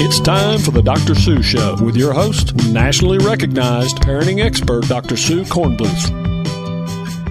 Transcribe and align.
It's 0.00 0.20
time 0.20 0.60
for 0.60 0.70
the 0.70 0.80
Dr. 0.80 1.16
Sue 1.16 1.42
Show 1.42 1.76
with 1.82 1.96
your 1.96 2.12
host, 2.12 2.54
nationally 2.68 3.18
recognized 3.18 3.96
parenting 3.96 4.40
expert, 4.40 4.86
Dr. 4.86 5.16
Sue 5.16 5.42
Cornbluth. 5.42 6.28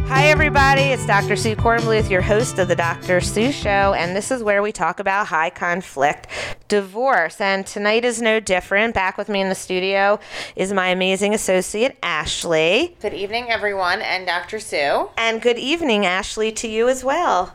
Hi, 0.10 0.28
everybody. 0.28 0.82
It's 0.82 1.08
Dr. 1.08 1.38
Sue 1.38 1.56
Cornbluth, 1.56 2.10
your 2.10 2.22
host 2.22 2.60
of 2.60 2.68
the 2.68 2.76
Dr. 2.76 3.22
Sue 3.22 3.54
Show, 3.54 3.94
and 3.94 4.14
this 4.14 4.32
is 4.32 4.44
where 4.44 4.62
we 4.62 4.74
talk 4.74 5.00
about 5.00 5.28
high 5.28 5.50
conflict 5.50 6.28
divorce. 6.68 7.40
And 7.40 7.66
tonight 7.66 8.04
is 8.04 8.22
no 8.22 8.42
different. 8.42 8.94
Back 8.94 9.18
with 9.18 9.30
me 9.30 9.40
in 9.40 9.48
the 9.48 9.56
studio 9.56 10.20
is 10.58 10.74
my 10.74 10.90
amazing 10.90 11.34
associate, 11.34 11.98
Ashley. 12.04 12.98
Good 13.02 13.14
evening, 13.14 13.50
everyone, 13.50 14.02
and 14.02 14.28
Dr. 14.28 14.60
Sue. 14.60 15.10
And 15.16 15.42
good 15.42 15.58
evening, 15.58 16.06
Ashley, 16.06 16.52
to 16.52 16.68
you 16.68 16.90
as 16.90 17.02
well. 17.02 17.54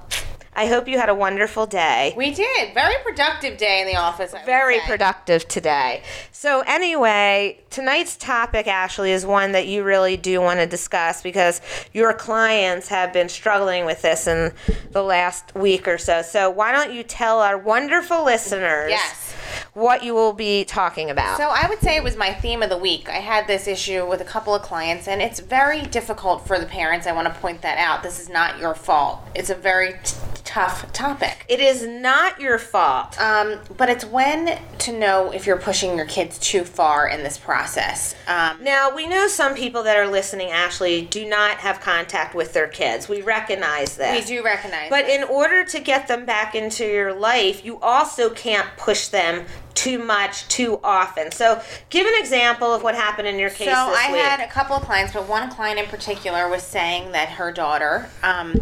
I 0.54 0.66
hope 0.66 0.86
you 0.86 0.98
had 0.98 1.08
a 1.08 1.14
wonderful 1.14 1.64
day. 1.66 2.12
We 2.14 2.30
did. 2.32 2.74
Very 2.74 2.94
productive 3.02 3.56
day 3.56 3.80
in 3.80 3.86
the 3.86 3.96
office. 3.96 4.34
I 4.34 4.44
Very 4.44 4.80
productive 4.80 5.48
today. 5.48 6.02
So, 6.30 6.60
anyway, 6.66 7.58
tonight's 7.70 8.16
topic, 8.16 8.66
Ashley, 8.66 9.12
is 9.12 9.24
one 9.24 9.52
that 9.52 9.66
you 9.66 9.82
really 9.82 10.18
do 10.18 10.42
want 10.42 10.60
to 10.60 10.66
discuss 10.66 11.22
because 11.22 11.62
your 11.94 12.12
clients 12.12 12.88
have 12.88 13.14
been 13.14 13.30
struggling 13.30 13.86
with 13.86 14.02
this 14.02 14.26
in 14.26 14.52
the 14.90 15.02
last 15.02 15.54
week 15.54 15.88
or 15.88 15.96
so. 15.96 16.20
So, 16.20 16.50
why 16.50 16.70
don't 16.72 16.92
you 16.92 17.02
tell 17.02 17.40
our 17.40 17.56
wonderful 17.56 18.22
listeners 18.22 18.90
Yes. 18.90 19.32
what 19.72 20.02
you 20.04 20.12
will 20.12 20.34
be 20.34 20.64
talking 20.66 21.08
about? 21.08 21.38
So 21.38 21.48
I 21.48 21.66
would 21.68 21.80
say 21.80 21.96
it 21.96 22.02
was 22.04 22.16
my 22.16 22.34
theme 22.34 22.62
of 22.62 22.68
the 22.68 22.76
week. 22.76 23.08
I 23.08 23.20
had 23.20 23.46
this 23.46 23.66
issue 23.66 24.06
with 24.06 24.20
a 24.20 24.24
couple 24.24 24.54
of 24.54 24.60
clients, 24.60 25.08
and 25.08 25.22
it's 25.22 25.40
very 25.40 25.80
difficult 25.80 26.46
for 26.46 26.58
the 26.58 26.66
parents. 26.66 27.06
I 27.06 27.12
want 27.12 27.32
to 27.32 27.40
point 27.40 27.62
that 27.62 27.78
out. 27.78 28.02
This 28.02 28.20
is 28.20 28.28
not 28.28 28.58
your 28.58 28.74
fault. 28.74 29.20
It's 29.34 29.48
a 29.48 29.54
very 29.54 29.94
t- 30.04 30.16
tough 30.52 30.92
topic. 30.92 31.46
it 31.48 31.60
is 31.60 31.86
not 31.86 32.38
your 32.38 32.58
fault. 32.58 33.18
Um, 33.18 33.58
but 33.78 33.88
it's 33.88 34.04
when 34.04 34.58
to 34.78 34.92
know 34.92 35.32
if 35.32 35.46
you're 35.46 35.56
pushing 35.58 35.96
your 35.96 36.04
kids 36.04 36.38
too 36.38 36.62
far 36.64 37.08
in 37.08 37.22
this 37.22 37.38
process. 37.38 38.14
Um, 38.28 38.62
Now, 38.62 38.94
we 38.94 39.06
know 39.06 39.28
some 39.28 39.54
people 39.54 39.82
that 39.84 39.96
are 39.96 40.06
listening, 40.06 40.50
Ashley, 40.50 41.02
do 41.06 41.26
not 41.26 41.56
have 41.58 41.80
contact 41.80 42.34
with 42.34 42.52
their 42.52 42.68
kids. 42.68 43.08
We 43.08 43.22
recognize 43.22 43.96
that. 43.96 44.14
we 44.14 44.26
do 44.26 44.42
recognize, 44.44 44.90
But 44.90 45.08
in 45.08 45.24
order 45.24 45.64
to 45.64 45.80
get 45.80 46.06
them 46.06 46.26
back 46.26 46.54
into 46.54 46.84
your 46.84 47.14
life, 47.14 47.64
you 47.64 47.80
also 47.80 48.28
can't 48.28 48.68
push 48.76 49.08
them 49.08 49.46
too 49.74 49.98
much 49.98 50.46
too 50.48 50.80
often. 50.82 51.32
So, 51.32 51.60
give 51.90 52.06
an 52.06 52.14
example 52.18 52.72
of 52.72 52.82
what 52.82 52.94
happened 52.94 53.28
in 53.28 53.38
your 53.38 53.50
case 53.50 53.68
So 53.68 53.72
I 53.74 54.12
week. 54.12 54.20
had 54.22 54.40
a 54.40 54.48
couple 54.48 54.76
of 54.76 54.82
clients, 54.82 55.12
but 55.12 55.28
one 55.28 55.50
client 55.50 55.78
in 55.78 55.86
particular 55.86 56.48
was 56.48 56.62
saying 56.62 57.12
that 57.12 57.30
her 57.30 57.52
daughter 57.52 58.08
um, 58.22 58.54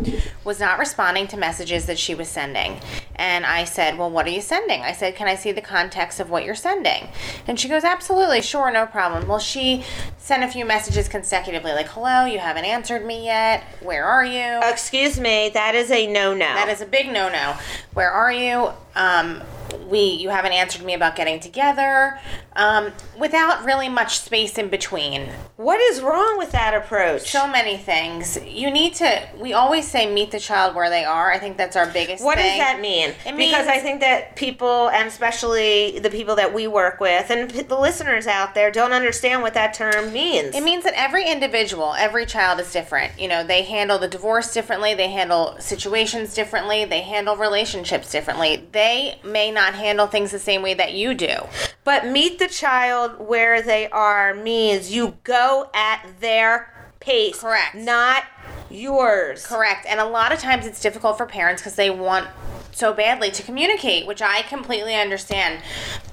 was 0.45 0.61
not 0.61 0.79
responding 0.79 1.27
to 1.29 1.37
messages 1.37 1.87
that 1.87 1.99
she 1.99 2.15
was 2.15 2.29
sending. 2.29 2.81
And 3.17 3.45
I 3.45 3.65
said, 3.65 3.99
Well, 3.99 4.11
what 4.11 4.27
are 4.27 4.31
you 4.31 4.41
sending? 4.41 4.81
I 4.83 4.93
said, 4.93 5.15
Can 5.15 5.29
I 5.29 5.35
see 5.35 5.53
the 5.53 5.61
context 5.61 6.21
of 6.21 6.31
what 6.31 6.45
you're 6.45 6.55
sending? 6.55 7.09
And 7.47 7.59
she 7.61 7.69
goes, 7.69 7.85
Absolutely, 7.85 8.41
sure, 8.43 8.71
no 8.71 8.87
problem. 8.87 9.29
Well, 9.29 9.39
she 9.39 9.85
sent 10.19 10.43
a 10.43 10.49
few 10.49 10.65
messages 10.65 11.09
consecutively, 11.09 11.73
like, 11.73 11.89
Hello, 11.89 12.25
you 12.25 12.39
haven't 12.39 12.65
answered 12.65 13.05
me 13.05 13.25
yet. 13.25 13.63
Where 13.83 14.05
are 14.05 14.25
you? 14.25 14.61
Excuse 14.63 15.19
me, 15.21 15.51
that 15.51 15.75
is 15.75 15.91
a 15.91 16.07
no 16.07 16.33
no. 16.33 16.47
That 16.47 16.69
is 16.69 16.81
a 16.81 16.87
big 16.87 17.07
no 17.09 17.29
no. 17.29 17.57
Where 17.93 18.11
are 18.11 18.33
you? 18.33 18.71
Um, 18.95 19.43
we 19.89 20.01
you 20.01 20.29
haven't 20.29 20.53
answered 20.53 20.85
me 20.85 20.95
about 20.95 21.17
getting 21.17 21.41
together 21.41 22.19
um, 22.57 22.93
without 23.19 23.65
really 23.65 23.89
much 23.89 24.19
space 24.19 24.59
in 24.59 24.69
between. 24.69 25.29
What 25.57 25.81
is 25.81 26.01
wrong 26.01 26.39
with 26.39 26.53
that 26.53 26.75
approach? 26.75 27.31
So 27.31 27.47
many 27.47 27.77
things. 27.77 28.39
You 28.45 28.71
need 28.71 28.95
to. 28.95 29.29
We 29.39 29.53
always 29.53 29.87
say 29.87 30.13
meet 30.13 30.31
the 30.31 30.41
child 30.41 30.75
where 30.75 30.91
they 30.91 31.05
are. 31.05 31.31
I 31.31 31.39
think 31.39 31.57
that's 31.57 31.77
our 31.77 31.87
biggest. 31.87 32.25
What 32.25 32.37
does 32.37 32.59
that 32.59 32.81
mean? 32.81 33.15
It 33.27 33.37
because 33.37 33.67
I 33.67 33.79
think 33.79 34.01
that 34.01 34.37
people, 34.37 34.89
and 34.91 35.07
especially 35.07 35.99
the 35.99 36.11
people 36.11 36.37
that 36.37 36.53
we 36.53 36.67
work 36.67 37.01
with, 37.01 37.31
and 37.31 37.51
the 37.51 37.79
listeners 37.79 38.27
out 38.27 38.55
there, 38.55 38.71
don't 38.71 38.93
understand 38.93 39.43
what 39.43 39.55
that 39.55 39.75
term 39.75 40.13
means. 40.13 40.55
It 40.55 40.63
means 40.63 40.85
that 40.85 40.95
every 40.97 41.27
individual, 41.27 41.95
every 41.95 42.27
child 42.27 42.59
is 42.59 42.73
different. 42.73 43.19
You 43.21 43.29
know, 43.29 43.45
they 43.45 43.63
handle 43.63 43.99
the 43.99 44.09
divorce 44.09 44.53
differently, 44.53 44.95
they 44.95 45.11
handle 45.11 45.57
situations 45.61 46.35
differently, 46.35 46.85
they 46.85 47.03
handle 47.03 47.37
relationships 47.37 48.11
differently. 48.11 48.67
They 48.73 49.21
may 49.23 49.51
not 49.51 49.75
handle 49.75 50.07
things 50.07 50.33
the 50.33 50.39
same 50.39 50.63
way 50.63 50.75
that 50.75 50.95
you 50.95 51.15
do. 51.15 51.37
But 51.85 52.07
meet 52.07 52.40
the 52.41 52.49
child 52.49 53.21
where 53.21 53.63
they 53.63 53.89
are 53.91 54.35
means 54.35 54.93
you 54.93 55.17
go 55.23 55.71
at 55.73 56.05
their 56.19 56.75
pace. 56.99 57.41
Correct. 57.41 57.77
Not 57.77 58.25
yours. 58.69 59.47
Correct. 59.47 59.87
And 59.87 60.01
a 60.01 60.05
lot 60.05 60.33
of 60.33 60.41
times 60.41 60.67
it's 60.67 60.81
difficult 60.81 61.17
for 61.17 61.27
parents 61.27 61.63
because 61.63 61.77
they 61.77 61.91
want 61.91 62.27
so 62.73 62.93
badly 62.93 63.31
to 63.31 63.43
communicate, 63.43 64.07
which 64.07 64.23
I 64.23 64.43
completely 64.43 64.95
understand. 64.95 65.63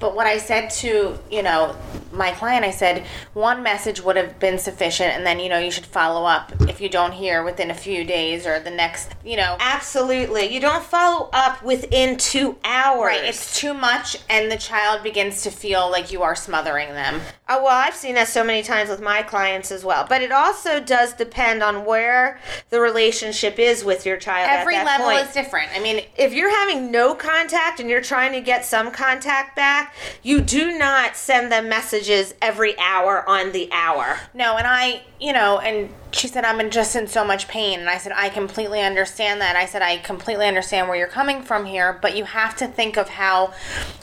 But 0.00 0.14
what 0.14 0.26
I 0.26 0.38
said 0.38 0.70
to, 0.70 1.18
you 1.30 1.42
know, 1.42 1.76
my 2.12 2.32
client, 2.32 2.64
I 2.64 2.70
said 2.70 3.06
one 3.34 3.62
message 3.62 4.02
would 4.02 4.16
have 4.16 4.38
been 4.38 4.58
sufficient 4.58 5.14
and 5.14 5.26
then, 5.26 5.40
you 5.40 5.48
know, 5.48 5.58
you 5.58 5.70
should 5.70 5.86
follow 5.86 6.26
up 6.26 6.52
if 6.62 6.80
you 6.80 6.88
don't 6.88 7.12
hear 7.12 7.42
within 7.42 7.70
a 7.70 7.74
few 7.74 8.04
days 8.04 8.46
or 8.46 8.60
the 8.60 8.70
next, 8.70 9.14
you 9.24 9.36
know, 9.36 9.56
Absolutely. 9.60 10.52
You 10.52 10.60
don't 10.60 10.84
follow 10.84 11.28
up 11.32 11.62
within 11.62 12.16
two 12.16 12.56
hours. 12.64 13.16
Right, 13.16 13.24
it's 13.24 13.58
too 13.58 13.74
much, 13.74 14.16
and 14.28 14.50
the 14.50 14.56
child 14.56 15.02
begins 15.02 15.42
to 15.42 15.50
feel 15.50 15.90
like 15.90 16.10
you 16.12 16.22
are 16.22 16.34
smothering 16.34 16.88
them. 16.90 17.20
Oh, 17.48 17.62
well, 17.64 17.72
I've 17.72 17.94
seen 17.94 18.14
that 18.14 18.28
so 18.28 18.44
many 18.44 18.62
times 18.62 18.90
with 18.90 19.00
my 19.00 19.22
clients 19.22 19.70
as 19.70 19.84
well. 19.84 20.06
But 20.08 20.22
it 20.22 20.32
also 20.32 20.80
does 20.80 21.12
depend 21.12 21.62
on 21.62 21.84
where 21.84 22.40
the 22.70 22.80
relationship 22.80 23.58
is 23.58 23.84
with 23.84 24.06
your 24.06 24.16
child. 24.16 24.48
Every 24.50 24.76
at 24.76 24.84
that 24.84 25.00
level 25.00 25.14
point. 25.14 25.28
is 25.28 25.34
different. 25.34 25.70
I 25.74 25.80
mean, 25.80 26.04
if 26.16 26.32
you're 26.32 26.47
having 26.50 26.90
no 26.90 27.14
contact 27.14 27.80
and 27.80 27.88
you're 27.88 28.02
trying 28.02 28.32
to 28.32 28.40
get 28.40 28.64
some 28.64 28.90
contact 28.90 29.56
back, 29.56 29.94
you 30.22 30.40
do 30.40 30.76
not 30.76 31.16
send 31.16 31.50
them 31.50 31.68
messages 31.68 32.34
every 32.40 32.78
hour 32.78 33.28
on 33.28 33.52
the 33.52 33.68
hour. 33.72 34.18
no, 34.34 34.56
and 34.56 34.66
I, 34.66 35.02
you 35.20 35.32
know, 35.32 35.58
and 35.58 35.90
she 36.12 36.28
said, 36.28 36.44
I'm 36.44 36.60
in 36.60 36.70
just 36.70 36.96
in 36.96 37.06
so 37.06 37.24
much 37.24 37.48
pain. 37.48 37.80
And 37.80 37.88
I 37.88 37.98
said, 37.98 38.12
I 38.14 38.28
completely 38.28 38.80
understand 38.80 39.40
that. 39.40 39.56
I 39.56 39.66
said, 39.66 39.82
I 39.82 39.98
completely 39.98 40.46
understand 40.46 40.88
where 40.88 40.96
you're 40.96 41.06
coming 41.06 41.42
from 41.42 41.66
here, 41.66 41.98
but 42.00 42.16
you 42.16 42.24
have 42.24 42.56
to 42.56 42.66
think 42.66 42.96
of 42.96 43.08
how 43.08 43.52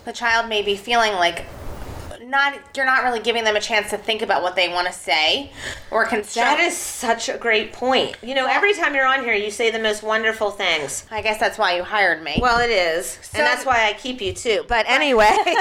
the 0.06 0.14
child 0.14 0.48
may 0.50 0.62
be 0.62 0.76
feeling 0.76 1.14
like. 1.14 1.46
Not 2.26 2.56
you're 2.76 2.86
not 2.86 3.04
really 3.04 3.20
giving 3.20 3.44
them 3.44 3.56
a 3.56 3.62
chance 3.62 3.92
to 3.92 3.98
think 3.98 4.22
about 4.22 4.42
what 4.42 4.56
they 4.56 4.68
want 4.70 4.88
to 4.88 4.94
say 4.94 5.52
or 5.92 6.06
construct. 6.06 6.36
That 6.36 6.60
is 6.60 6.76
such 6.76 7.30
a 7.30 7.38
great 7.38 7.72
point. 7.72 8.18
You 8.24 8.34
know, 8.34 8.48
every 8.48 8.74
time 8.74 8.96
you're 8.96 9.06
on 9.06 9.24
here, 9.24 9.36
you 9.36 9.52
say 9.52 9.70
the 9.70 9.80
most 9.80 10.02
wonderful 10.02 10.50
things. 10.50 11.06
I 11.12 11.22
guess 11.22 11.40
that's 11.40 11.58
why 11.58 11.78
you 11.78 11.84
hired 11.84 12.24
me. 12.24 12.40
Well, 12.42 12.60
it 12.60 12.72
is. 12.72 13.20
So- 13.22 13.38
and 13.38 13.46
that's 13.46 13.66
why 13.66 13.88
I 13.88 13.94
keep 13.94 14.22
you 14.22 14.34
too. 14.34 14.66
But 14.68 14.86
anyway. 14.90 15.36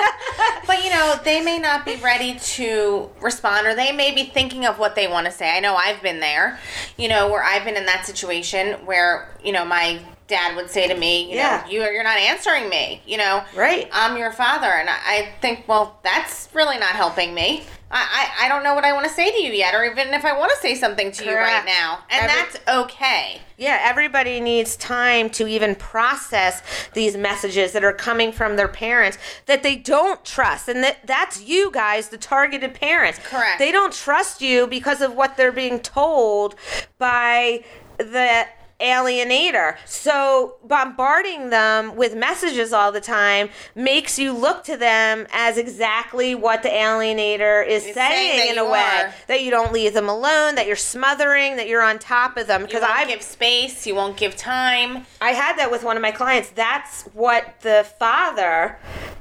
But 0.67 0.83
you 0.83 0.89
know, 0.91 1.21
they 1.23 1.43
may 1.43 1.59
not 1.59 1.85
be 1.85 1.97
ready 1.97 2.39
to 2.39 3.11
respond, 3.21 3.67
or 3.67 3.75
they 3.75 3.93
may 3.93 4.15
be 4.15 4.25
thinking 4.25 4.65
of 4.65 4.79
what 4.79 4.95
they 4.95 5.07
want 5.07 5.27
to 5.27 5.33
say. 5.33 5.55
I 5.55 5.61
know 5.61 5.77
I've 5.77 6.01
been 6.01 6.21
there, 6.21 6.59
you 6.97 7.07
know, 7.07 7.29
where 7.31 7.43
I've 7.43 7.65
been 7.65 7.77
in 7.77 7.85
that 7.85 8.07
situation 8.07 8.87
where 8.87 9.29
you 9.45 9.53
know 9.53 9.65
my 9.67 10.01
dad 10.27 10.57
would 10.57 10.71
say 10.71 10.89
to 10.89 10.95
me, 10.97 11.31
you 11.31 11.37
Yeah. 11.37 11.62
know, 11.67 11.71
you 11.71 11.81
you're 11.83 12.03
not 12.05 12.17
answering 12.19 12.69
me, 12.69 13.03
you 13.07 13.17
know, 13.19 13.45
Right. 13.55 13.89
I'm 13.93 14.17
your 14.17 14.33
father, 14.33 14.71
and 14.73 14.89
I, 14.91 15.29
think, 15.41 15.69
well, 15.69 15.99
that's 16.03 16.49
really 16.55 16.79
not 16.79 16.91
helping 16.97 17.35
me. 17.35 17.65
I, 17.91 18.29
I, 18.41 18.47
I 18.47 18.49
don't 18.49 18.65
know 18.65 18.75
what 18.75 18.84
I 18.84 18.93
want 18.93 19.07
to 19.07 19.13
say 19.13 19.31
to 19.31 19.39
you 19.41 19.53
yet, 19.53 19.75
or 19.75 19.84
even 19.84 20.15
if 20.15 20.25
I 20.25 20.37
want 20.37 20.51
to 20.53 20.57
say 20.59 20.75
something 20.75 21.13
to 21.13 21.25
you 21.25 21.34
right 21.37 21.65
now, 21.65 22.01
and 22.11 22.29
Every- 22.31 22.43
that's 22.43 22.69
okay. 22.69 23.41
Yeah, 23.57 23.79
everybody 23.83 24.41
needs 24.41 24.75
time 24.77 25.31
to 25.31 25.47
even 25.47 25.77
process 25.77 26.61
these 26.95 27.17
messages 27.17 27.71
that 27.73 27.84
are 27.84 27.93
coming 27.93 28.33
from 28.33 28.57
their 28.57 28.67
parents 28.67 29.17
that 29.47 29.63
they 29.63 29.77
don't 29.77 30.25
trust. 30.25 30.69
And 30.69 30.83
that 30.83 31.07
that's 31.07 31.41
you 31.43 31.71
guys, 31.71 32.09
the 32.09 32.19
targeted 32.19 32.75
parents. 32.75 33.21
Correct. 33.23 33.61
They 33.61 33.71
don't 33.71 33.93
trust 33.93 34.41
you 34.43 34.67
because 34.67 35.01
of 35.01 35.15
what 35.15 35.37
they're 35.37 35.53
being 35.53 35.79
told 35.79 36.57
by 36.99 37.63
the 37.99 38.47
alienator. 38.84 39.77
So 39.87 40.56
bombarding 40.62 41.50
them 41.50 41.97
with 41.97 42.15
messages 42.15 42.72
all 42.72 42.93
the 42.93 43.00
time 43.00 43.49
makes 43.75 44.19
you 44.19 44.33
look 44.33 44.65
to 44.65 44.77
them 44.77 45.27
as 45.33 45.56
exactly 45.56 46.34
what 46.34 46.63
the 46.63 46.69
alienator 46.69 47.66
is 47.66 47.83
saying, 47.83 47.95
saying 47.95 48.51
in 48.53 48.59
a 48.59 48.65
way 48.65 49.04
are. 49.04 49.15
that 49.28 49.42
you 49.42 49.51
don't 49.51 49.72
leave 49.72 49.95
them 49.95 50.09
alone, 50.09 50.54
that 50.54 50.66
you're 50.66 50.77
smothering, 50.77 51.57
that 51.57 51.69
you're 51.69 51.83
on 51.83 51.98
top 51.98 52.36
of 52.36 52.47
them 52.47 52.63
because 52.63 52.83
I 52.83 53.07
give 53.07 53.22
space, 53.22 53.86
you 53.86 53.95
won't 53.95 54.16
give 54.16 54.36
time. 54.36 55.07
I 55.21 55.31
had 55.31 55.57
that 55.57 55.71
with 55.71 55.83
one 55.83 55.97
of 55.97 56.03
my 56.03 56.10
clients. 56.10 56.51
That's 56.51 57.03
what 57.15 57.60
the 57.63 57.86
father 57.98 58.78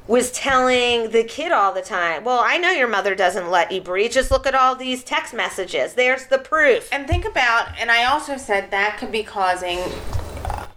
was 0.08 0.32
telling 0.32 1.12
the 1.12 1.24
kid 1.24 1.52
all 1.52 1.74
the 1.74 1.82
time. 1.82 2.24
Well, 2.24 2.42
I 2.44 2.58
know 2.58 2.72
your 2.72 2.90
mother 2.90 3.16
doesn't 3.16 3.50
let 3.50 3.72
you 3.72 3.80
breathe. 3.82 4.12
Just 4.12 4.32
look 4.32 4.46
at 4.46 4.54
all 4.54 4.76
these 4.76 5.04
text 5.04 5.34
messages. 5.34 5.94
There's 5.94 6.28
the 6.28 6.40
proof. 6.40 6.90
And 6.92 7.08
think 7.08 7.26
about, 7.26 7.70
and 7.80 7.90
I 7.90 8.06
also 8.06 8.36
said 8.38 8.72
that 8.72 8.98
could 8.98 9.12
be 9.12 9.24
causing 9.24 9.80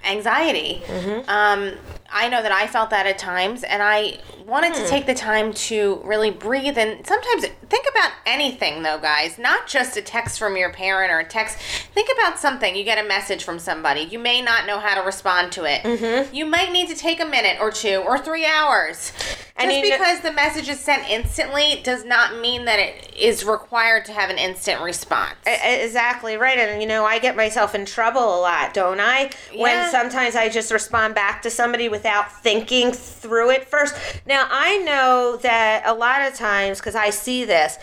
anxiety. 0.05 0.83
Um, 1.27 1.75
I 2.17 2.31
know 2.31 2.41
that 2.43 2.51
I 2.51 2.67
felt 2.67 2.89
that 2.91 3.07
at 3.07 3.19
times, 3.19 3.63
and 3.63 3.83
I 3.83 4.19
wanted 4.47 4.73
to 4.73 4.81
hmm. 4.81 4.87
take 4.87 5.05
the 5.05 5.15
time 5.15 5.53
to 5.53 6.01
really 6.03 6.31
breathe. 6.31 6.79
And 6.79 7.07
sometimes 7.07 7.45
think 7.69 7.87
about 7.91 8.11
anything, 8.25 8.83
though, 8.83 8.99
guys, 8.99 9.39
not 9.39 9.67
just 9.67 9.99
a 9.99 10.03
text 10.03 10.39
from 10.39 10.57
your 10.57 10.73
parent 10.73 11.13
or 11.13 11.19
a 11.19 11.29
text. 11.29 11.59
Think 11.93 12.09
about 12.19 12.39
something. 12.39 12.75
You 12.75 12.85
get 12.85 13.05
a 13.05 13.07
message 13.07 13.45
from 13.45 13.59
somebody. 13.59 14.01
You 14.01 14.19
may 14.19 14.41
not 14.41 14.67
know 14.67 14.79
how 14.79 14.99
to 14.99 15.05
respond 15.05 15.53
to 15.53 15.65
it. 15.65 15.83
Mm-hmm. 15.83 16.35
You 16.35 16.47
might 16.47 16.73
need 16.73 16.89
to 16.89 16.95
take 16.95 17.21
a 17.21 17.27
minute 17.27 17.59
or 17.61 17.71
two 17.71 17.97
or 17.97 18.19
three 18.19 18.47
hours. 18.47 19.13
And 19.59 19.71
Just 19.71 19.83
know- 19.83 19.97
because 19.97 20.21
the 20.21 20.33
message 20.33 20.69
is 20.69 20.79
sent 20.81 21.09
instantly 21.09 21.81
does 21.83 22.05
not 22.05 22.39
mean 22.41 22.67
that 22.67 22.79
it 22.79 23.15
is 23.17 23.43
required 23.45 24.05
to 24.05 24.13
have 24.13 24.29
an 24.29 24.37
instant 24.37 24.83
response. 24.83 25.37
Exactly 25.47 26.37
right. 26.37 26.59
And 26.59 26.83
you 26.83 26.87
know, 26.87 27.07
I 27.07 27.19
get 27.19 27.37
myself 27.37 27.75
in 27.75 27.87
trouble 27.87 28.21
a 28.21 28.41
lot, 28.41 28.75
don't 28.75 29.01
I? 29.01 29.31
When 29.55 29.91
sometimes 29.91 30.37
I 30.37 30.51
just 30.51 30.71
respond 30.71 31.15
back 31.15 31.41
to 31.43 31.51
somebody 31.51 31.89
without 31.89 32.31
thinking 32.43 32.93
through 32.93 33.51
it 33.51 33.67
first. 33.67 33.95
Now, 34.27 34.47
I 34.51 34.77
know 34.79 35.37
that 35.39 35.85
a 35.87 35.95
lot 35.95 36.21
of 36.21 36.35
times, 36.35 36.79
because 36.79 36.95
I 36.95 37.09
see 37.11 37.45
this, 37.45 37.79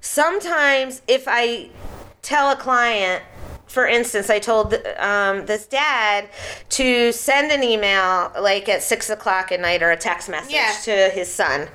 sometimes 0.00 1.02
if 1.06 1.24
I 1.26 1.68
tell 2.22 2.50
a 2.50 2.56
client, 2.56 3.22
for 3.72 3.86
instance, 3.86 4.28
I 4.28 4.38
told 4.38 4.74
um, 4.98 5.46
this 5.46 5.66
dad 5.66 6.28
to 6.70 7.10
send 7.12 7.50
an 7.50 7.62
email 7.62 8.30
like 8.40 8.68
at 8.68 8.82
six 8.82 9.08
o'clock 9.08 9.50
at 9.50 9.60
night 9.60 9.82
or 9.82 9.90
a 9.90 9.96
text 9.96 10.28
message 10.28 10.52
Yeah. 10.52 10.72
to 10.84 11.10
his 11.14 11.32
son. 11.32 11.68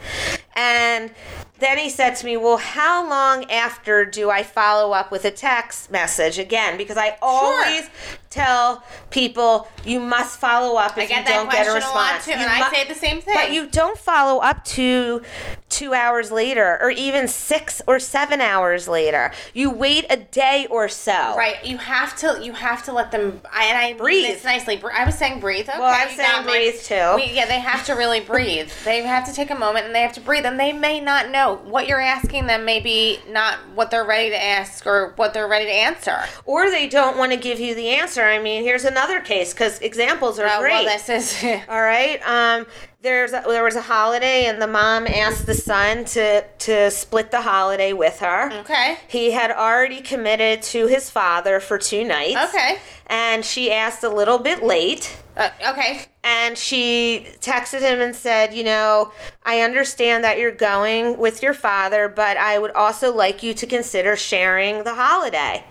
And 0.58 1.12
then 1.60 1.78
he 1.78 1.90
said 1.90 2.16
to 2.16 2.26
me, 2.26 2.36
Well, 2.36 2.58
how 2.58 3.08
long 3.08 3.50
after 3.50 4.06
do 4.06 4.30
I 4.30 4.44
follow 4.44 4.92
up 4.92 5.12
with 5.12 5.24
a 5.26 5.32
text 5.32 5.90
message 5.92 6.38
again? 6.40 6.78
Because 6.78 6.98
I 6.98 7.18
always 7.22 7.90
tell 8.30 8.84
people 9.10 9.68
you 9.86 10.00
must 10.00 10.40
follow 10.40 10.78
up 10.78 10.98
if 10.98 11.10
you 11.10 11.16
don't 11.24 11.50
get 11.50 11.66
a 11.66 11.72
question 11.72 11.90
a 11.90 11.96
lot 11.96 12.14
response. 12.16 12.26
too, 12.26 12.32
You 12.32 12.38
and 12.38 12.50
I 12.50 12.60
mu- 12.70 12.76
say 12.76 12.88
the 12.88 12.94
same 12.96 13.22
thing. 13.22 13.36
But 13.36 13.52
you 13.54 13.68
don't 13.68 13.98
follow 13.98 14.42
up 14.42 14.64
to 14.66 15.22
two 15.70 15.94
hours 15.94 16.32
later 16.32 16.78
or 16.82 16.90
even 16.92 17.28
six 17.28 17.82
or 17.88 18.00
seven 18.00 18.40
hours 18.42 18.88
later. 18.88 19.32
You 19.54 19.70
wait 19.72 20.06
a 20.10 20.18
day 20.18 20.68
or 20.70 20.88
so. 20.90 21.36
Right, 21.38 21.64
you 21.66 21.78
have 21.78 22.16
to. 22.18 22.40
You 22.44 22.54
have 22.54 22.84
to 22.86 22.94
let 22.94 23.12
them. 23.12 23.42
I, 23.52 23.66
and 23.66 23.78
I 23.78 23.94
Breathe. 23.94 24.28
This 24.28 24.44
nicely. 24.44 24.82
I 24.94 25.06
was 25.06 25.16
saying 25.18 25.40
breathe. 25.40 25.70
Okay, 25.70 25.80
Well, 25.80 25.92
I'm 25.92 26.16
saying 26.16 26.30
got 26.30 26.46
me. 26.46 26.52
breathe, 26.52 26.82
too. 26.82 27.14
We, 27.16 27.32
yeah, 27.32 27.46
they 27.48 27.60
have 27.60 27.86
to 27.88 27.94
really 27.94 28.20
breathe. 28.20 28.70
they 28.86 29.02
have 29.04 29.26
to 29.26 29.34
take 29.34 29.50
a 29.50 29.56
moment 29.56 29.86
and 29.86 29.96
they 29.96 30.02
have 30.02 30.14
to 30.14 30.22
breathe. 30.22 30.46
And 30.48 30.60
they 30.60 30.72
may 30.72 31.00
not 31.02 31.30
know 31.30 31.58
what 31.66 31.88
you're 31.88 32.00
asking 32.02 32.48
them. 32.48 32.64
Maybe 32.66 33.20
not 33.30 33.56
what 33.76 33.92
they're 33.92 34.06
ready 34.06 34.30
to 34.30 34.42
ask 34.44 34.86
or 34.88 35.14
what 35.18 35.34
they're 35.34 35.48
ready 35.48 35.66
to 35.66 35.72
answer. 35.74 36.18
Or 36.46 36.70
they 36.72 36.88
don't 36.88 37.18
want 37.18 37.34
to 37.34 37.38
give 37.38 37.60
you 37.60 37.76
the 37.76 37.90
answer. 37.90 38.24
I 38.24 38.40
mean, 38.40 38.64
here's 38.64 38.86
another 38.86 39.20
case 39.20 39.54
because 39.54 39.80
examples 39.80 40.40
are 40.40 40.48
Oh, 40.50 40.60
great. 40.62 40.86
well, 40.86 40.86
this 40.86 41.10
is. 41.10 41.44
All 41.70 41.82
right. 41.82 42.20
Um, 42.26 42.66
there's 43.02 43.32
a, 43.34 43.44
there 43.48 43.64
was 43.64 43.76
a 43.76 43.82
holiday, 43.82 44.46
and 44.46 44.62
the 44.62 44.68
mom 44.68 45.06
asked 45.08 45.46
the 45.46 45.54
son 45.54 46.04
to 46.06 46.42
to 46.42 46.90
split 46.92 47.30
the 47.32 47.42
holiday 47.42 47.94
with 47.94 48.20
her. 48.20 48.52
Okay. 48.62 48.98
He 49.08 49.32
had 49.32 49.52
already 49.52 50.02
committed 50.02 50.62
to 50.64 50.88
his 50.88 51.10
father 51.10 51.60
for 51.60 51.78
two 51.78 52.04
nights. 52.04 52.38
Okay. 52.50 52.78
And 53.08 53.46
she 53.46 53.72
asked 53.72 54.04
a 54.04 54.10
little 54.10 54.40
bit 54.40 54.64
late. 54.64 55.18
Uh, 55.38 55.52
okay. 55.70 56.06
And 56.24 56.58
she 56.58 57.28
texted 57.40 57.82
him 57.82 58.02
and 58.02 58.16
said, 58.16 58.54
You 58.56 58.64
know, 58.64 59.12
I 59.46 59.62
understand 59.62 60.24
that 60.24 60.40
you're 60.40 60.52
going 60.52 61.18
with 61.18 61.44
your 61.44 61.54
father, 61.54 62.10
but 62.10 62.38
I 62.38 62.58
would 62.58 62.72
also 62.72 63.14
like 63.14 63.44
you 63.44 63.54
to 63.54 63.68
consider 63.68 64.16
sharing 64.16 64.84
the 64.84 64.96
holiday. 64.96 65.64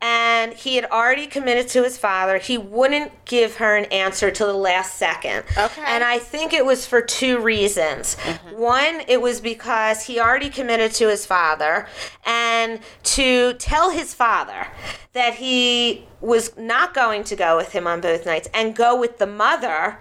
And 0.00 0.52
he 0.52 0.76
had 0.76 0.84
already 0.84 1.26
committed 1.26 1.66
to 1.68 1.82
his 1.82 1.98
father. 1.98 2.38
He 2.38 2.56
wouldn't 2.56 3.24
give 3.24 3.56
her 3.56 3.76
an 3.76 3.86
answer 3.86 4.30
till 4.30 4.46
the 4.46 4.52
last 4.52 4.94
second. 4.96 5.44
Okay. 5.56 5.82
And 5.84 6.04
I 6.04 6.20
think 6.20 6.52
it 6.52 6.64
was 6.64 6.86
for 6.86 7.00
two 7.00 7.40
reasons. 7.40 8.14
One, 8.54 9.02
it 9.08 9.20
was 9.20 9.40
because 9.40 10.04
he 10.04 10.20
already 10.20 10.50
committed 10.50 10.92
to 10.92 11.08
his 11.08 11.26
father, 11.26 11.88
and 12.24 12.78
to 13.02 13.54
tell 13.54 13.90
his 13.90 14.14
father 14.14 14.68
that 15.14 15.34
he 15.34 16.06
was 16.20 16.56
not 16.56 16.94
going 16.94 17.24
to 17.24 17.34
go 17.36 17.56
with 17.56 17.72
him 17.72 17.86
on 17.86 18.00
both 18.00 18.24
nights 18.24 18.48
and 18.54 18.76
go 18.76 18.98
with 18.98 19.18
the 19.18 19.26
mother 19.26 19.98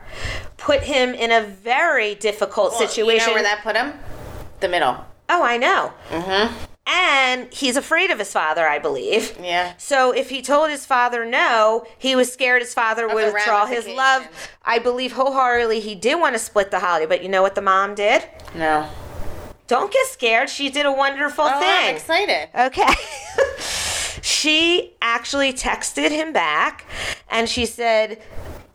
put 0.57 0.81
him 0.83 1.13
in 1.13 1.31
a 1.31 1.41
very 1.41 2.15
difficult 2.15 2.71
Well, 2.71 2.87
situation. 2.87 3.21
You 3.21 3.27
know 3.27 3.33
where 3.35 3.43
that 3.43 3.63
put 3.63 3.75
him? 3.75 3.93
The 4.59 4.67
middle. 4.67 4.97
oh, 5.29 5.43
I 5.43 5.57
know. 5.57 5.93
Mm-hmm. 6.09 6.55
And 6.89 7.51
he's 7.53 7.75
afraid 7.75 8.11
of 8.11 8.19
his 8.19 8.31
father, 8.31 8.65
I 8.65 8.79
believe. 8.79 9.37
Yeah. 9.43 9.73
So 9.77 10.11
if 10.13 10.29
he 10.29 10.41
told 10.41 10.69
his 10.69 10.85
father 10.85 11.25
no, 11.25 11.85
he 11.97 12.15
was 12.15 12.31
scared 12.31 12.61
his 12.61 12.73
father 12.73 13.07
would 13.07 13.33
withdraw 13.33 13.65
his 13.65 13.85
love. 13.87 14.25
I 14.63 14.79
believe 14.79 15.11
wholeheartedly 15.11 15.81
he 15.81 15.95
did 15.95 16.15
want 16.19 16.35
to 16.35 16.39
split 16.39 16.71
the 16.71 16.79
holiday, 16.79 17.05
but 17.05 17.21
you 17.21 17.27
know 17.29 17.41
what 17.41 17.55
the 17.55 17.61
mom 17.61 17.93
did? 17.93 18.23
No. 18.55 18.89
Don't 19.67 19.91
get 19.91 20.07
scared. 20.07 20.49
She 20.49 20.69
did 20.69 20.85
a 20.85 20.91
wonderful 20.91 21.43
Oh, 21.43 21.49
I'm 21.53 21.59
thing. 21.61 21.95
excited. 21.95 22.49
Okay. 22.57 22.93
she 24.21 24.93
actually 25.01 25.51
texted 25.51 26.11
him 26.11 26.31
back 26.31 26.85
and 27.29 27.49
she 27.49 27.65
said, 27.65 28.21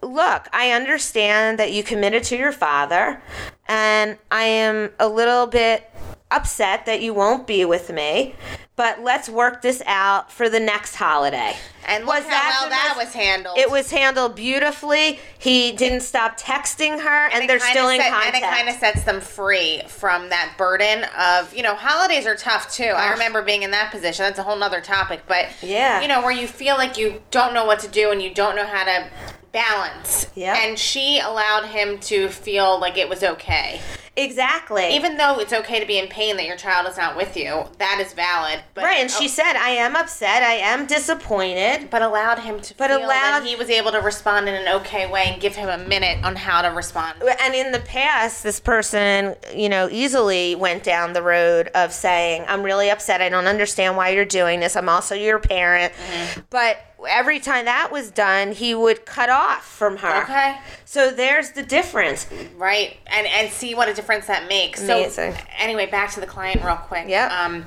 Look, 0.02 0.48
I 0.52 0.72
understand 0.72 1.58
that 1.60 1.72
you 1.72 1.84
committed 1.84 2.24
to 2.24 2.36
your 2.36 2.50
father, 2.50 3.22
and 3.68 4.18
I 4.32 4.42
am 4.42 4.90
a 4.98 5.06
little 5.08 5.46
bit 5.46 5.88
upset 6.32 6.86
that 6.86 7.00
you 7.02 7.14
won't 7.14 7.46
be 7.46 7.64
with 7.64 7.90
me, 7.90 8.34
but 8.76 9.02
let's 9.02 9.28
work 9.28 9.62
this 9.62 9.82
out 9.86 10.32
for 10.32 10.48
the 10.48 10.58
next 10.58 10.96
holiday. 10.96 11.54
And 11.86 12.06
look 12.06 12.24
how 12.24 12.60
well 12.62 12.70
that 12.70 12.94
was 12.96 13.12
handled. 13.12 13.58
It 13.58 13.70
was 13.70 13.90
handled 13.90 14.34
beautifully. 14.36 15.18
He 15.38 15.72
didn't 15.72 16.00
stop 16.00 16.38
texting 16.38 17.00
her, 17.00 17.28
and, 17.32 17.44
it 17.44 17.48
they're 17.48 17.58
still 17.60 17.88
in 17.88 18.00
set- 18.00 18.10
contact. 18.10 18.36
And 18.36 18.44
it 18.44 18.48
kind 18.48 18.68
of 18.68 18.76
sets 18.76 19.04
them 19.04 19.20
free 19.20 19.82
from 19.88 20.28
that 20.30 20.54
burden 20.56 21.04
of, 21.18 21.54
you 21.54 21.62
know, 21.62 21.74
holidays 21.74 22.26
are 22.26 22.36
tough 22.36 22.72
too. 22.72 22.84
I 22.84 23.10
remember 23.12 23.42
being 23.42 23.62
in 23.62 23.72
that 23.72 23.90
position. 23.90 24.24
That's 24.24 24.38
a 24.38 24.42
whole 24.44 24.56
nother 24.56 24.80
topic. 24.80 25.22
But, 25.26 25.48
Yeah. 25.60 26.00
you 26.00 26.08
know, 26.08 26.22
where 26.22 26.32
you 26.32 26.46
feel 26.46 26.76
like 26.76 26.96
you 26.96 27.20
don't 27.30 27.52
know 27.54 27.64
what 27.66 27.80
to 27.80 27.88
do 27.88 28.10
and 28.10 28.22
you 28.22 28.32
don't 28.32 28.56
know 28.56 28.66
how 28.66 28.84
to 28.84 29.08
balance. 29.52 30.26
Yeah. 30.34 30.56
And 30.58 30.78
she 30.78 31.20
allowed 31.20 31.66
him 31.66 31.98
to 32.00 32.28
feel 32.28 32.80
like 32.80 32.96
it 32.98 33.08
was 33.08 33.22
okay. 33.22 33.80
exactly. 34.16 34.94
Even 34.94 35.16
though 35.16 35.38
it's 35.38 35.52
okay 35.54 35.80
to 35.80 35.86
be 35.86 35.98
in 35.98 36.06
pain 36.08 36.36
that 36.36 36.44
your 36.46 36.56
child 36.56 36.86
is 36.88 36.96
not 36.98 37.16
with 37.16 37.34
you, 37.36 37.64
that 37.78 37.98
is 38.04 38.12
valid. 38.12 38.60
But, 38.74 38.84
right, 38.84 39.00
and 39.00 39.10
she 39.10 39.26
said, 39.28 39.54
"I 39.56 39.70
am 39.70 39.96
upset. 39.96 40.42
I 40.42 40.54
am 40.54 40.86
disappointed." 40.86 41.88
But 41.90 42.02
allowed 42.02 42.40
him 42.40 42.60
to 42.60 42.74
But 42.76 42.88
feel 42.90 43.04
allowed- 43.06 43.44
he 43.44 43.56
was 43.56 43.70
able 43.70 43.90
to 43.92 44.00
respond 44.00 44.48
in 44.48 44.54
an 44.54 44.68
okay 44.80 45.06
way 45.06 45.24
and 45.28 45.40
give 45.40 45.54
him 45.56 45.68
a 45.68 45.78
minute 45.78 46.22
on 46.24 46.36
how 46.36 46.60
to 46.62 46.68
respond. 46.68 47.22
and 47.40 47.54
in 47.54 47.72
the 47.72 47.80
past 47.80 48.42
this 48.42 48.60
person 48.60 49.34
you 49.54 49.68
know 49.68 49.88
easily 49.90 50.54
went 50.54 50.82
down 50.84 51.12
the 51.14 51.22
road 51.22 51.68
of 51.74 51.92
saying 51.92 52.44
i'm 52.48 52.62
really 52.62 52.90
upset 52.90 53.20
i 53.22 53.28
don't 53.28 53.46
understand 53.46 53.96
why 53.96 54.10
you're 54.10 54.24
doing 54.24 54.60
this 54.60 54.76
i'm 54.76 54.88
also 54.88 55.14
your 55.14 55.38
parent 55.38 55.92
Mm-hmm. 55.92 56.40
but 56.50 56.76
every 57.08 57.38
time 57.40 57.64
that 57.64 57.90
was 57.92 58.10
done 58.10 58.52
he 58.52 58.74
would 58.74 59.04
cut 59.06 59.28
off 59.30 59.64
from 59.64 59.96
her 59.98 60.22
Okay. 60.22 60.56
so 60.84 61.10
there's 61.10 61.50
the 61.52 61.62
difference 61.62 62.26
Right, 62.56 62.96
and 63.06 63.26
and 63.26 63.50
see 63.52 63.74
what 63.74 63.88
a 63.88 63.94
difference 63.94 64.26
that 64.26 64.48
makes. 64.48 64.82
Amazing. 64.82 65.34
So 65.34 65.40
anyway, 65.58 65.86
back 65.86 66.10
to 66.12 66.20
the 66.20 66.26
client 66.26 66.62
real 66.64 66.76
quick. 66.76 67.06
Yeah. 67.08 67.26
Um, 67.44 67.64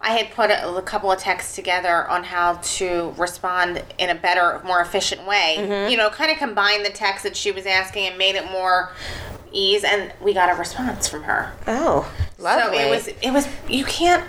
I 0.00 0.10
had 0.10 0.32
put 0.32 0.50
a, 0.50 0.68
a 0.68 0.82
couple 0.82 1.12
of 1.12 1.18
texts 1.20 1.54
together 1.54 2.08
on 2.08 2.24
how 2.24 2.54
to 2.54 3.14
respond 3.16 3.82
in 3.98 4.10
a 4.10 4.14
better, 4.16 4.60
more 4.64 4.80
efficient 4.80 5.24
way. 5.28 5.56
Mm-hmm. 5.58 5.90
You 5.90 5.96
know, 5.96 6.10
kind 6.10 6.32
of 6.32 6.38
combine 6.38 6.82
the 6.82 6.90
text 6.90 7.22
that 7.22 7.36
she 7.36 7.52
was 7.52 7.66
asking 7.66 8.08
and 8.08 8.18
made 8.18 8.34
it 8.34 8.50
more 8.50 8.90
ease, 9.52 9.84
and 9.84 10.12
we 10.20 10.34
got 10.34 10.50
a 10.50 10.54
response 10.58 11.06
from 11.08 11.22
her. 11.24 11.52
oh 11.68 12.10
lovely 12.38 12.78
So 12.78 12.84
it 12.84 12.90
was 12.90 13.08
it 13.08 13.30
was 13.32 13.46
you 13.68 13.84
can't 13.84 14.24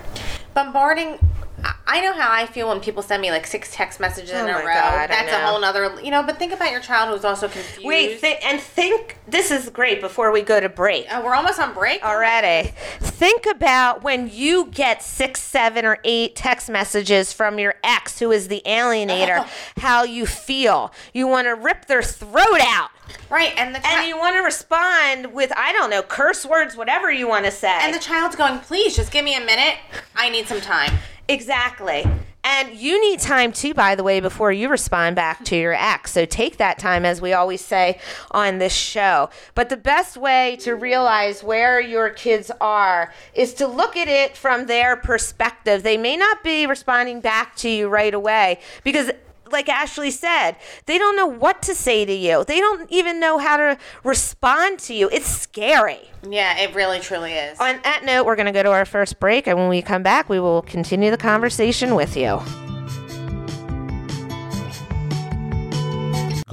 bombarding. 0.54 1.18
I- 1.64 2.02
know 2.04 2.14
how 2.14 2.32
I 2.32 2.46
feel 2.46 2.68
when 2.68 2.80
people 2.82 3.02
send 3.02 3.22
me 3.22 3.32
like 3.32 3.48
six 3.48 3.74
text 3.74 4.00
messages 4.00 4.32
in 4.32 4.38
Oh 4.38 4.44
a 4.50 4.52
my 4.52 4.60
row. 4.60 4.74
God, 4.74 4.94
I 5.00 5.08
That's 5.08 5.32
a 5.32 5.46
whole 5.48 5.60
nother, 5.60 5.96
you 6.04 6.12
know. 6.12 6.22
But 6.24 6.38
think 6.38 6.52
about 6.52 6.72
your 6.72 6.82
child 6.82 7.10
who's 7.16 7.24
also 7.24 7.48
confused. 7.48 7.86
wait 7.86 8.20
th- 8.20 8.40
and 8.44 8.60
think 8.60 9.18
this 9.28 9.52
is 9.52 9.70
great 9.70 10.02
before 10.02 10.32
we 10.32 10.42
go 10.42 10.60
to 10.60 10.68
break 10.68 11.06
Oh, 11.12 11.24
we're 11.24 11.34
almost 11.36 11.60
on 11.60 11.74
break 11.74 12.02
oh 12.04 12.10
already. 12.10 12.74
Think 13.00 13.46
about 13.46 14.04
when 14.04 14.30
you 14.30 14.66
get 14.72 15.02
six, 15.02 15.42
seven, 15.42 15.86
or 15.86 16.00
eight 16.04 16.36
text 16.36 16.70
messages 16.70 17.32
from 17.32 17.58
your 17.60 17.76
ex, 17.84 18.20
who 18.20 18.32
is 18.32 18.50
the 18.50 18.62
alienator, 18.66 19.46
oh. 19.46 19.50
how 19.78 20.04
you 20.04 20.26
feel. 20.26 20.92
You 21.14 21.28
want 21.28 21.48
to 21.48 21.52
rip 21.56 21.86
their 21.86 22.02
throat 22.04 22.60
out. 22.62 22.90
Right, 23.30 23.54
and 23.58 23.74
the 23.76 23.86
And 23.88 24.08
you 24.08 24.18
want 24.18 24.36
to 24.36 24.42
respond 24.42 25.34
with, 25.34 25.52
I 25.56 25.72
don't 25.74 25.90
know, 25.90 26.02
curse 26.02 26.46
words, 26.46 26.76
whatever 26.76 27.12
you 27.12 27.28
want 27.28 27.46
to 27.46 27.52
say. 27.52 27.78
and 27.82 27.94
the 27.94 28.00
child's 28.00 28.36
going, 28.36 28.60
please 28.60 28.96
just 28.96 29.12
give 29.12 29.24
me 29.24 29.36
a 29.36 29.42
minute. 29.42 29.76
I 30.16 30.30
need 30.30 30.48
some 30.48 30.62
time. 30.62 30.92
Exactly. 31.28 32.06
And 32.46 32.74
you 32.74 33.00
need 33.00 33.22
time 33.22 33.54
too, 33.54 33.74
by 33.74 33.96
the 33.96 34.04
way, 34.04 34.20
before 34.20 34.52
you 34.52 34.68
respond 34.68 35.16
back 35.16 35.46
to 35.46 35.56
your 35.56 35.74
ex. 35.74 36.12
So 36.12 36.26
take 36.26 36.58
that 36.58 36.78
time, 36.78 37.06
as 37.06 37.22
we 37.22 37.32
always 37.32 37.62
say 37.62 38.00
on 38.32 38.58
this 38.58 38.74
show. 38.74 39.30
But 39.56 39.70
the 39.70 39.78
best 39.78 40.18
way 40.18 40.58
to 40.58 40.76
realize 40.76 41.42
where 41.42 41.80
your 41.80 42.10
kids 42.10 42.52
are 42.60 43.14
is 43.34 43.54
to 43.56 43.68
look 43.68 43.96
at 43.96 44.10
it 44.10 44.36
from 44.36 44.66
their 44.66 44.98
perspective. 44.98 45.84
They 45.84 45.96
may 45.98 46.18
not 46.18 46.44
be 46.44 46.66
responding 46.66 47.22
back 47.22 47.56
to 47.58 47.70
you 47.70 47.88
right 47.88 48.14
away 48.14 48.60
because. 48.84 49.12
Like 49.54 49.70
Ashley 49.70 50.12
said, 50.12 50.58
they 50.88 50.98
don't 50.98 51.16
know 51.16 51.28
what 51.28 51.62
to 51.62 51.76
say 51.76 52.04
to 52.04 52.12
you. 52.12 52.44
They 52.44 52.60
don't 52.60 52.92
even 52.92 53.20
know 53.20 53.38
how 53.38 53.56
to 53.56 53.78
respond 54.04 54.80
to 54.80 54.94
you. 54.94 55.10
It's 55.12 55.28
scary. 55.28 56.10
Yeah, 56.28 56.58
it 56.58 56.74
really 56.74 57.00
truly 57.00 57.34
is. 57.34 57.60
On 57.60 57.80
that 57.84 58.04
note, 58.04 58.26
we're 58.26 58.36
going 58.36 58.48
to 58.48 58.52
go 58.52 58.64
to 58.64 58.72
our 58.72 58.86
first 58.86 59.20
break, 59.20 59.48
and 59.48 59.58
when 59.58 59.70
we 59.70 59.82
come 59.82 60.04
back, 60.04 60.28
we 60.28 60.40
will 60.40 60.64
continue 60.64 61.12
the 61.12 61.18
conversation 61.18 61.94
with 61.94 62.18
you. 62.18 62.42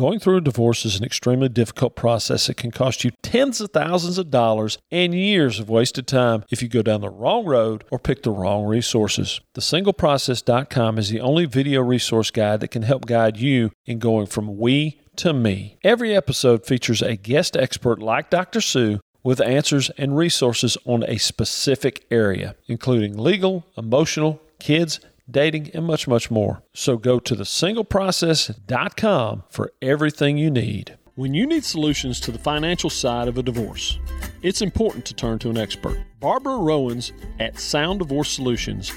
Going 0.00 0.18
through 0.18 0.38
a 0.38 0.40
divorce 0.40 0.86
is 0.86 0.96
an 0.96 1.04
extremely 1.04 1.50
difficult 1.50 1.94
process 1.94 2.48
It 2.48 2.56
can 2.56 2.70
cost 2.70 3.04
you 3.04 3.10
tens 3.20 3.60
of 3.60 3.72
thousands 3.72 4.16
of 4.16 4.30
dollars 4.30 4.78
and 4.90 5.14
years 5.14 5.60
of 5.60 5.68
wasted 5.68 6.06
time 6.06 6.42
if 6.48 6.62
you 6.62 6.70
go 6.70 6.80
down 6.80 7.02
the 7.02 7.10
wrong 7.10 7.44
road 7.44 7.84
or 7.90 7.98
pick 7.98 8.22
the 8.22 8.30
wrong 8.30 8.64
resources. 8.64 9.42
TheSingleProcess.com 9.54 10.96
is 10.96 11.10
the 11.10 11.20
only 11.20 11.44
video 11.44 11.82
resource 11.82 12.30
guide 12.30 12.60
that 12.60 12.70
can 12.70 12.80
help 12.80 13.04
guide 13.04 13.36
you 13.36 13.72
in 13.84 13.98
going 13.98 14.24
from 14.24 14.56
we 14.56 15.02
to 15.16 15.34
me. 15.34 15.76
Every 15.84 16.16
episode 16.16 16.64
features 16.64 17.02
a 17.02 17.16
guest 17.16 17.54
expert 17.54 17.98
like 17.98 18.30
Dr. 18.30 18.62
Sue 18.62 19.00
with 19.22 19.38
answers 19.42 19.90
and 19.98 20.16
resources 20.16 20.78
on 20.86 21.04
a 21.08 21.18
specific 21.18 22.06
area, 22.10 22.56
including 22.68 23.18
legal, 23.18 23.66
emotional, 23.76 24.40
kids, 24.60 25.00
dating, 25.32 25.70
and 25.74 25.86
much, 25.86 26.08
much 26.08 26.30
more. 26.30 26.62
So 26.72 26.96
go 26.96 27.18
to 27.20 27.34
thesingleprocess.com 27.34 29.44
for 29.48 29.72
everything 29.82 30.38
you 30.38 30.50
need. 30.50 30.96
When 31.16 31.34
you 31.34 31.46
need 31.46 31.64
solutions 31.64 32.18
to 32.20 32.32
the 32.32 32.38
financial 32.38 32.88
side 32.88 33.28
of 33.28 33.36
a 33.36 33.42
divorce, 33.42 33.98
it's 34.42 34.62
important 34.62 35.04
to 35.06 35.14
turn 35.14 35.38
to 35.40 35.50
an 35.50 35.58
expert. 35.58 35.98
Barbara 36.18 36.56
Rowans 36.56 37.12
at 37.38 37.58
Sound 37.58 37.98
Divorce 37.98 38.30
Solutions 38.30 38.90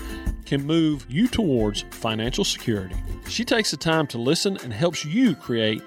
can 0.45 0.65
move 0.65 1.05
you 1.09 1.27
towards 1.27 1.81
financial 1.91 2.45
security. 2.45 2.95
She 3.27 3.43
takes 3.43 3.71
the 3.71 3.77
time 3.77 4.07
to 4.07 4.17
listen 4.17 4.57
and 4.63 4.71
helps 4.71 5.03
you 5.03 5.35
create 5.35 5.81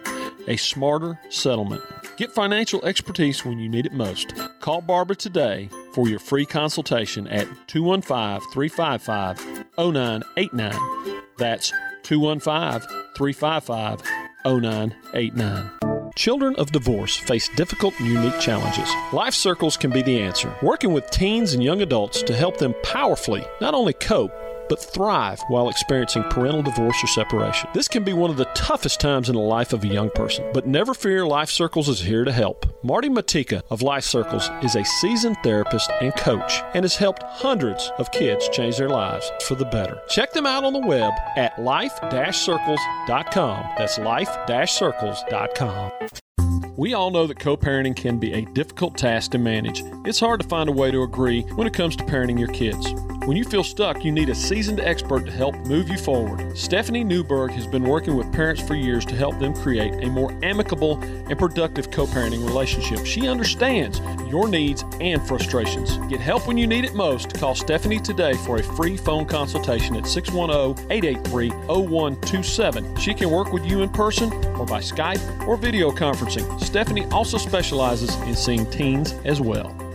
a 0.49 0.57
smarter 0.57 1.19
settlement. 1.29 1.83
Get 2.17 2.33
financial 2.33 2.85
expertise 2.85 3.45
when 3.45 3.59
you 3.59 3.69
need 3.69 3.87
it 3.87 3.93
most. 3.93 4.35
Call 4.61 4.81
Barbara 4.81 5.17
today 5.17 5.69
for 5.93 6.09
your 6.09 6.19
free 6.19 6.47
consultation 6.47 7.27
at 7.29 7.47
215 7.69 8.41
355 8.53 9.67
0989. 9.79 11.23
That's 11.39 11.73
215 12.03 12.89
355 13.17 14.03
0989. 14.45 15.71
Children 16.17 16.57
of 16.57 16.73
divorce 16.73 17.17
face 17.17 17.51
difficult 17.57 17.93
and 18.01 18.09
unique 18.09 18.41
challenges. 18.41 18.89
Life 19.13 19.35
Circles 19.35 19.77
can 19.77 19.91
be 19.91 20.01
the 20.01 20.19
answer, 20.19 20.55
working 20.63 20.95
with 20.95 21.11
teens 21.11 21.53
and 21.53 21.63
young 21.63 21.83
adults 21.83 22.23
to 22.23 22.35
help 22.35 22.57
them 22.57 22.75
powerfully 22.83 23.45
not 23.61 23.75
only 23.75 23.93
cope, 23.93 24.33
but 24.69 24.83
thrive 24.83 25.43
while 25.49 25.69
experiencing 25.69 26.23
parental 26.25 26.63
divorce 26.63 27.03
or 27.03 27.07
separation. 27.09 27.69
This 27.75 27.89
can 27.89 28.05
be 28.05 28.13
one 28.13 28.31
of 28.31 28.37
the 28.37 28.45
toughest 28.55 29.01
times 29.01 29.29
in 29.29 29.35
the 29.35 29.41
life 29.41 29.73
of 29.73 29.85
a 29.85 29.89
young 29.89 30.11
person, 30.11 30.49
but 30.53 30.67
never 30.67 30.95
fear, 30.95 31.27
Life 31.27 31.51
Circles 31.51 31.89
is 31.89 32.01
here 32.01 32.25
to 32.25 32.33
help. 32.33 32.67
Marty 32.83 33.09
Matika 33.09 33.63
of 33.71 33.83
Life 33.83 34.05
Circles 34.05 34.51
is 34.63 34.77
a 34.77 34.85
seasoned 34.85 35.37
therapist 35.43 35.91
and 36.01 36.15
coach 36.17 36.63
and 36.75 36.85
has 36.85 36.97
helped 36.97 37.23
hundreds 37.25 37.91
of 37.99 38.11
kids 38.13 38.49
change 38.51 38.77
their 38.77 38.89
lives 38.89 39.31
for 39.45 39.55
the 39.55 39.65
better. 39.65 39.99
Check 40.09 40.33
them 40.33 40.47
out 40.47 40.65
on 40.65 40.73
the 40.73 40.81
web 40.81 41.13
at 41.37 41.59
life-circles.com. 41.59 43.67
That's 43.79 43.99
life-circles.com. 43.99 45.93
We 46.77 46.93
all 46.93 47.11
know 47.11 47.27
that 47.27 47.39
co 47.39 47.57
parenting 47.57 47.97
can 47.97 48.19
be 48.19 48.35
a 48.35 48.45
difficult 48.45 48.99
task 48.99 49.31
to 49.31 49.39
manage. 49.39 49.83
It's 50.05 50.21
hard 50.21 50.41
to 50.41 50.49
find 50.49 50.69
a 50.69 50.73
way 50.73 50.91
to 50.91 51.03
agree 51.03 51.43
when 51.55 51.67
it 51.67 51.73
comes 51.73 51.97
to 51.97 52.05
parenting 52.05 52.39
your 52.39 52.49
kids. 52.49 52.93
When 53.27 53.37
you 53.37 53.43
feel 53.43 53.65
stuck, 53.65 54.05
you 54.05 54.13
need 54.13 54.29
a 54.29 54.37
seasoned 54.37 54.79
expert 54.79 55.27
to 55.27 55.33
help 55.33 55.57
move 55.67 55.89
you 55.89 55.99
forward. 55.99 56.57
Stephanie 56.57 57.03
Newberg 57.03 57.51
has 57.51 57.67
been 57.67 57.83
working 57.83 58.15
with 58.15 58.33
parents 58.33 58.63
for 58.63 58.77
years 58.77 59.05
to 59.05 59.17
help 59.17 59.37
them 59.41 59.53
create 59.53 59.95
a 60.05 60.07
more 60.09 60.33
amicable 60.45 61.03
and 61.03 61.37
productive 61.37 61.91
co 61.91 62.07
parenting 62.07 62.47
relationship. 62.47 63.05
She 63.05 63.27
understands 63.27 63.99
your 64.31 64.49
needs 64.49 64.85
and 65.01 65.21
frustrations. 65.27 65.97
Get 66.09 66.21
help 66.21 66.47
when 66.47 66.57
you 66.57 66.69
need 66.69 66.85
it 66.85 66.95
most. 66.95 67.35
Call 67.35 67.57
Stephanie 67.57 67.99
today 67.99 68.35
for 68.35 68.59
a 68.59 68.63
free 68.63 68.97
phone 68.97 69.27
consultation 69.27 69.97
at 69.97 70.07
610 70.07 70.89
883 70.93 71.51
0127. 71.51 72.97
She 72.97 73.13
can 73.13 73.29
work 73.29 73.53
with 73.53 73.67
you 73.67 73.83
in 73.83 73.89
person 73.89 74.33
or 74.55 74.67
by 74.67 74.79
Skype 74.79 75.49
or 75.49 75.57
video 75.57 75.91
conferencing. 75.91 76.61
Stephanie 76.61 77.07
also 77.07 77.39
specializes 77.39 78.15
in 78.23 78.37
seeing 78.37 78.71
teens 78.71 79.15
as 79.25 79.41
well. 79.41 79.86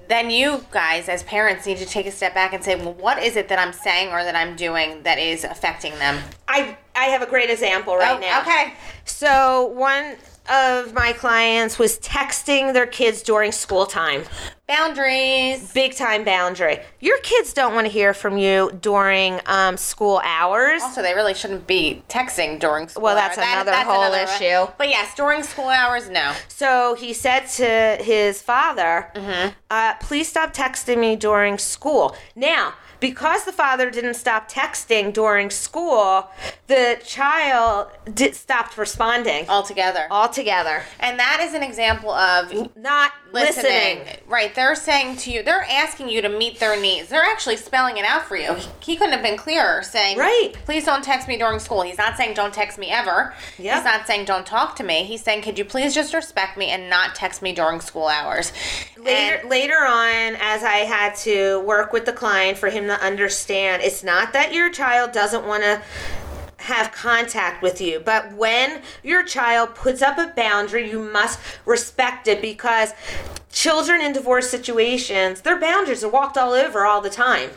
then 0.09 0.31
you 0.31 0.65
guys, 0.71 1.09
as 1.09 1.23
parents, 1.25 1.67
need 1.67 1.79
to 1.79 1.87
take 1.87 2.07
a 2.07 2.13
step 2.13 2.33
back 2.35 2.53
and 2.53 2.63
say, 2.63 2.77
well, 2.77 2.95
what 2.95 3.21
is 3.23 3.37
it 3.37 3.49
that 3.49 3.59
I'm 3.59 3.73
saying 3.73 4.11
or 4.11 4.23
that 4.23 4.37
I'm 4.37 4.55
doing 4.55 5.03
that 5.03 5.19
is 5.19 5.43
affecting 5.43 5.93
them? 5.99 6.23
I 6.47 6.77
I 6.97 7.05
have 7.07 7.23
a 7.23 7.27
great 7.27 7.51
example 7.51 7.97
right 7.97 8.17
Oh, 8.17 8.21
now. 8.21 8.41
okay. 8.43 8.73
So 9.05 9.67
one 9.67 10.17
of 10.49 10.95
my 10.95 11.13
clients 11.13 11.79
was 11.79 11.99
texting 11.99 12.73
their 12.73 12.87
kids 12.87 13.23
during 13.23 13.51
school 13.53 13.85
time. 13.85 14.23
Boundaries. 14.69 15.73
Big 15.73 15.95
time 15.95 16.25
boundary. 16.25 16.79
Your 17.01 17.19
kids 17.19 17.53
don't 17.53 17.75
want 17.75 17.87
to 17.87 17.93
hear 17.93 18.15
from 18.15 18.37
you 18.39 18.71
during 18.81 19.41
um, 19.47 19.77
school 19.77 20.21
hours. 20.25 20.83
Also, 20.83 21.03
they 21.03 21.15
really 21.15 21.35
shouldn't 21.35 21.67
be 21.67 22.03
texting 22.09 22.59
during 22.61 22.89
school 22.89 23.03
Well, 23.03 23.15
that's 23.17 23.39
hours. 23.39 23.47
another 23.53 23.73
whole 23.75 24.13
issue. 24.13 24.71
But 24.79 24.89
yes, 24.89 25.15
during 25.15 25.43
school 25.43 25.69
hours, 25.69 26.09
no. 26.09 26.33
So 26.49 26.95
he 26.95 27.13
said 27.13 27.47
to 27.57 28.03
his 28.03 28.41
father, 28.43 29.11
uh, 29.71 29.95
please 30.01 30.29
stop 30.29 30.53
texting 30.55 30.99
me 30.99 31.17
during 31.17 31.59
school. 31.59 32.17
Now, 32.35 32.75
because 33.01 33.45
the 33.45 33.53
father 33.53 33.91
didn't 33.91 34.15
stop 34.15 34.51
texting 34.51 35.13
during 35.13 35.51
school, 35.51 36.31
the 36.67 36.99
child 37.05 37.89
did, 38.13 38.35
stopped 38.35 38.77
responding 38.79 39.49
Altogether. 39.49 40.07
altogether. 40.11 40.83
And 41.01 41.19
that 41.19 41.41
is 41.41 41.55
an 41.55 41.63
example 41.63 42.11
of 42.11 42.75
Not 42.77 43.13
listening. 43.33 43.99
listening. 43.99 44.17
Right. 44.27 44.55
They're 44.55 44.75
saying 44.75 45.17
to 45.19 45.31
you, 45.31 45.43
they're 45.43 45.67
asking 45.71 46.09
you 46.09 46.23
to 46.23 46.29
meet 46.29 46.59
their 46.61 46.81
needs. 46.81 47.09
They're 47.09 47.23
actually 47.25 47.57
spelling 47.57 47.97
it 47.97 48.05
out 48.05 48.25
for 48.25 48.37
you. 48.37 48.55
He, 48.55 48.69
he 48.81 48.97
couldn't 48.97 49.13
have 49.13 49.23
been 49.23 49.37
clearer 49.37 49.83
saying, 49.83 50.19
Right. 50.19 50.53
please 50.65 50.85
don't 50.85 51.03
text 51.05 51.29
me 51.29 51.37
during 51.39 51.59
school. 51.59 51.83
He's 51.83 51.99
not 51.99 52.17
saying 52.17 52.35
don't 52.35 52.55
text 52.55 52.79
me 52.79 52.91
ever. 52.91 53.35
Yep. 53.59 53.75
He's 53.75 53.85
not 53.85 54.07
saying 54.07 54.25
don't 54.25 54.47
talk 54.47 54.77
to 54.77 54.85
me. 54.85 55.05
He's 55.05 55.23
saying, 55.23 55.43
could 55.43 55.59
you 55.59 55.65
please 55.65 55.95
just 55.95 56.15
respect 56.15 56.57
me 56.57 56.67
and 56.71 56.89
not 56.91 57.15
text 57.15 57.43
me 57.43 57.53
during 57.53 57.81
school 57.81 58.07
hours? 58.09 58.53
Later, 58.97 59.37
And- 59.41 59.51
later 59.51 59.79
on, 59.79 60.37
as 60.41 60.63
I 60.65 60.79
had 60.87 61.15
to 61.17 61.61
work 61.61 61.93
with 61.93 62.05
the 62.07 62.13
client 62.13 62.59
for 62.59 62.69
him 62.69 62.87
to 62.87 63.01
understand, 63.05 63.83
it's 63.83 64.03
not 64.03 64.33
that 64.33 64.53
your 64.53 64.71
child 64.71 65.13
doesn't 65.13 65.47
want 65.47 65.63
to 65.63 65.81
have 66.67 66.91
contact 66.93 67.63
with 67.63 67.81
you, 67.81 68.01
but 68.01 68.33
when 68.35 68.83
your 69.03 69.23
child 69.25 69.75
puts 69.75 70.03
up 70.03 70.19
a 70.19 70.33
boundary, 70.37 70.91
you 70.91 70.99
must 71.01 71.39
respect 71.65 72.27
it 72.27 72.43
because 72.43 72.93
children 73.53 74.01
in 74.01 74.13
divorce 74.13 74.51
situations, 74.51 75.41
their 75.43 75.59
boundaries 75.59 76.03
are 76.05 76.11
walked 76.11 76.37
all 76.37 76.53
over 76.53 76.85
all 76.85 77.01
the 77.01 77.09
time. 77.11 77.51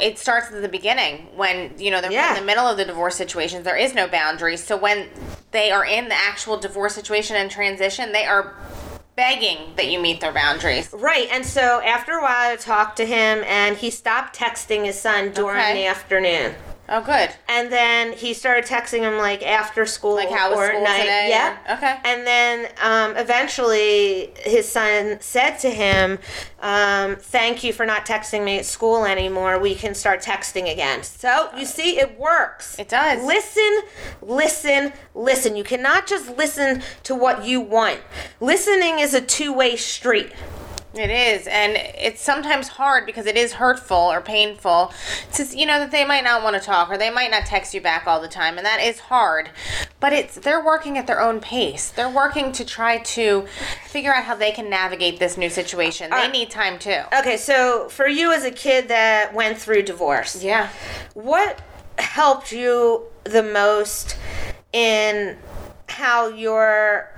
it 0.00 0.18
starts 0.18 0.46
at 0.52 0.62
the 0.62 0.68
beginning 0.68 1.26
when 1.36 1.72
you 1.78 1.90
know 1.90 2.00
they're 2.00 2.12
Yeah. 2.12 2.34
in 2.34 2.40
the 2.40 2.46
middle 2.46 2.66
of 2.66 2.76
the 2.76 2.84
divorce 2.84 3.16
situations 3.16 3.64
there 3.64 3.76
is 3.76 3.94
no 3.94 4.06
boundaries 4.06 4.62
so 4.62 4.76
when 4.76 5.08
they 5.52 5.70
are 5.70 5.84
in 5.84 6.08
the 6.08 6.14
actual 6.14 6.56
divorce 6.58 6.94
situation 6.94 7.34
and 7.36 7.50
transition 7.50 8.12
they 8.12 8.24
are 8.26 8.54
begging 9.16 9.58
that 9.76 9.86
you 9.86 9.98
meet 10.00 10.20
their 10.20 10.32
boundaries 10.32 10.90
Right, 10.92 11.28
and 11.32 11.44
so 11.46 11.80
after 11.82 12.12
a 12.12 12.22
while, 12.22 12.52
I 12.52 12.56
talked 12.56 12.96
to 12.98 13.06
him, 13.06 13.42
and 13.46 13.76
he 13.76 13.90
stopped 13.90 14.36
texting 14.38 14.84
his 14.84 15.00
son 15.00 15.32
during 15.32 15.56
Okay. 15.60 15.74
the 15.74 15.86
afternoon. 15.86 16.54
Oh, 16.86 17.00
good. 17.00 17.30
And 17.48 17.72
then 17.72 18.12
he 18.12 18.34
started 18.34 18.64
texting 18.66 19.00
him 19.00 19.16
like 19.16 19.42
after 19.42 19.86
school, 19.86 20.16
Like, 20.16 20.28
how 20.30 20.50
was 20.54 20.68
school 20.68 20.84
night. 20.84 21.00
today? 21.00 21.26
Yeah. 21.30 21.56
Or- 21.68 21.74
okay. 21.76 21.96
And 22.04 22.26
then 22.26 22.68
um, 22.82 23.16
eventually, 23.16 24.32
his 24.44 24.68
son 24.68 25.16
said 25.20 25.56
to 25.60 25.70
him, 25.70 26.18
um, 26.60 27.16
"Thank 27.16 27.64
you 27.64 27.72
for 27.72 27.86
not 27.86 28.04
texting 28.04 28.44
me 28.44 28.58
at 28.58 28.66
school 28.66 29.06
anymore. 29.06 29.58
We 29.58 29.74
can 29.74 29.94
start 29.94 30.22
texting 30.22 30.70
again." 30.70 31.02
So 31.04 31.48
you 31.56 31.64
see, 31.64 31.98
it 31.98 32.18
works. 32.18 32.78
It 32.78 32.90
does. 32.90 33.24
Listen, 33.24 33.80
listen, 34.20 34.92
listen. 35.14 35.56
You 35.56 35.64
cannot 35.64 36.06
just 36.06 36.36
listen 36.36 36.82
to 37.04 37.14
what 37.14 37.46
you 37.46 37.62
want. 37.62 38.00
Listening 38.40 38.98
is 38.98 39.14
a 39.14 39.22
two-way 39.22 39.76
street. 39.76 40.32
It 40.96 41.10
is, 41.10 41.48
and 41.48 41.72
it's 41.76 42.20
sometimes 42.20 42.68
hard 42.68 43.04
because 43.04 43.26
it 43.26 43.36
is 43.36 43.54
hurtful 43.54 43.96
or 43.96 44.20
painful. 44.20 44.92
To, 45.32 45.44
you 45.44 45.66
know 45.66 45.80
that 45.80 45.90
they 45.90 46.04
might 46.04 46.22
not 46.22 46.44
want 46.44 46.54
to 46.54 46.62
talk 46.62 46.88
or 46.88 46.96
they 46.96 47.10
might 47.10 47.32
not 47.32 47.46
text 47.46 47.74
you 47.74 47.80
back 47.80 48.06
all 48.06 48.20
the 48.20 48.28
time, 48.28 48.58
and 48.58 48.64
that 48.64 48.80
is 48.80 49.00
hard. 49.00 49.50
But 49.98 50.12
it's 50.12 50.36
they're 50.36 50.64
working 50.64 50.96
at 50.96 51.06
their 51.08 51.20
own 51.20 51.40
pace. 51.40 51.90
They're 51.90 52.08
working 52.08 52.52
to 52.52 52.64
try 52.64 52.98
to 52.98 53.44
figure 53.86 54.14
out 54.14 54.24
how 54.24 54.36
they 54.36 54.52
can 54.52 54.70
navigate 54.70 55.18
this 55.18 55.36
new 55.36 55.50
situation. 55.50 56.10
They 56.10 56.26
Uh, 56.26 56.28
need 56.28 56.50
time 56.50 56.78
too. 56.78 57.00
Okay, 57.18 57.36
so 57.38 57.88
for 57.88 58.06
you 58.06 58.32
as 58.32 58.44
a 58.44 58.50
kid 58.52 58.86
that 58.88 59.34
went 59.34 59.58
through 59.58 59.82
divorce, 59.82 60.42
Yeah. 60.44 60.68
what 61.14 61.58
helped 61.98 62.52
you 62.52 63.04
the 63.24 63.42
most 63.42 64.16
in 64.72 65.38
how 65.88 66.28
your 66.28 67.10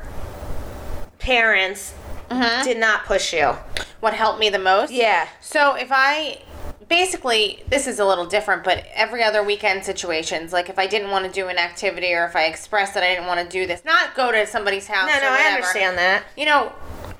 parents 1.18 1.92
Uh-huh. 2.30 2.64
did 2.64 2.78
not 2.78 3.04
push 3.04 3.32
you? 3.32 3.54
What 4.00 4.14
helped 4.14 4.40
me 4.40 4.48
the 4.48 4.58
most? 4.58 4.92
Yeah. 4.92 5.28
So 5.40 5.74
if 5.74 5.88
I 5.90 6.42
basically 6.88 7.62
this 7.68 7.86
is 7.86 7.98
a 7.98 8.04
little 8.04 8.26
different, 8.26 8.64
but 8.64 8.84
every 8.94 9.22
other 9.22 9.42
weekend 9.42 9.84
situations, 9.84 10.52
like 10.52 10.68
if 10.68 10.78
I 10.78 10.86
didn't 10.86 11.10
want 11.10 11.24
to 11.24 11.30
do 11.30 11.48
an 11.48 11.58
activity 11.58 12.12
or 12.12 12.24
if 12.24 12.36
I 12.36 12.44
expressed 12.44 12.94
that 12.94 13.02
I 13.02 13.08
didn't 13.08 13.26
want 13.26 13.40
to 13.40 13.48
do 13.48 13.66
this, 13.66 13.84
not 13.84 14.14
go 14.14 14.32
to 14.32 14.46
somebody's 14.46 14.86
house. 14.86 15.08
No, 15.08 15.20
no, 15.20 15.28
I 15.30 15.52
understand 15.52 15.98
that. 15.98 16.24
You 16.36 16.46
know, 16.46 16.72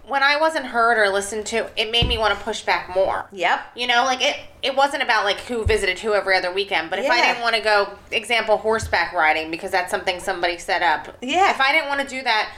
when 0.07 0.23
I 0.23 0.39
wasn't 0.39 0.67
heard 0.67 0.99
or 0.99 1.13
listened 1.13 1.47
to, 1.47 1.69
it 1.77 1.91
made 1.91 2.07
me 2.07 2.17
want 2.17 2.37
to 2.39 2.45
push 2.45 2.63
back 2.63 2.95
more. 2.95 3.27
Yep. 3.33 3.61
You 3.75 3.87
know, 3.87 4.05
like 4.05 4.23
it 4.23 4.37
it 4.63 4.77
wasn't 4.77 5.03
about 5.03 5.25
like 5.25 5.41
who 5.41 5.65
visited 5.65 5.99
who 5.99 6.15
every 6.15 6.37
other 6.37 6.53
weekend, 6.53 6.91
but 6.91 6.99
if 6.99 7.11
I 7.11 7.21
didn't 7.21 7.43
want 7.43 7.57
to 7.57 7.63
go 7.63 7.91
example 8.13 8.57
horseback 8.59 9.13
riding 9.13 9.51
because 9.51 9.71
that's 9.71 9.91
something 9.91 10.21
somebody 10.21 10.59
set 10.59 10.83
up. 10.83 11.17
Yeah. 11.23 11.51
If 11.51 11.61
I 11.61 11.73
didn't 11.73 11.89
want 11.89 12.01
to 12.01 12.09
do 12.09 12.23
that, 12.23 12.53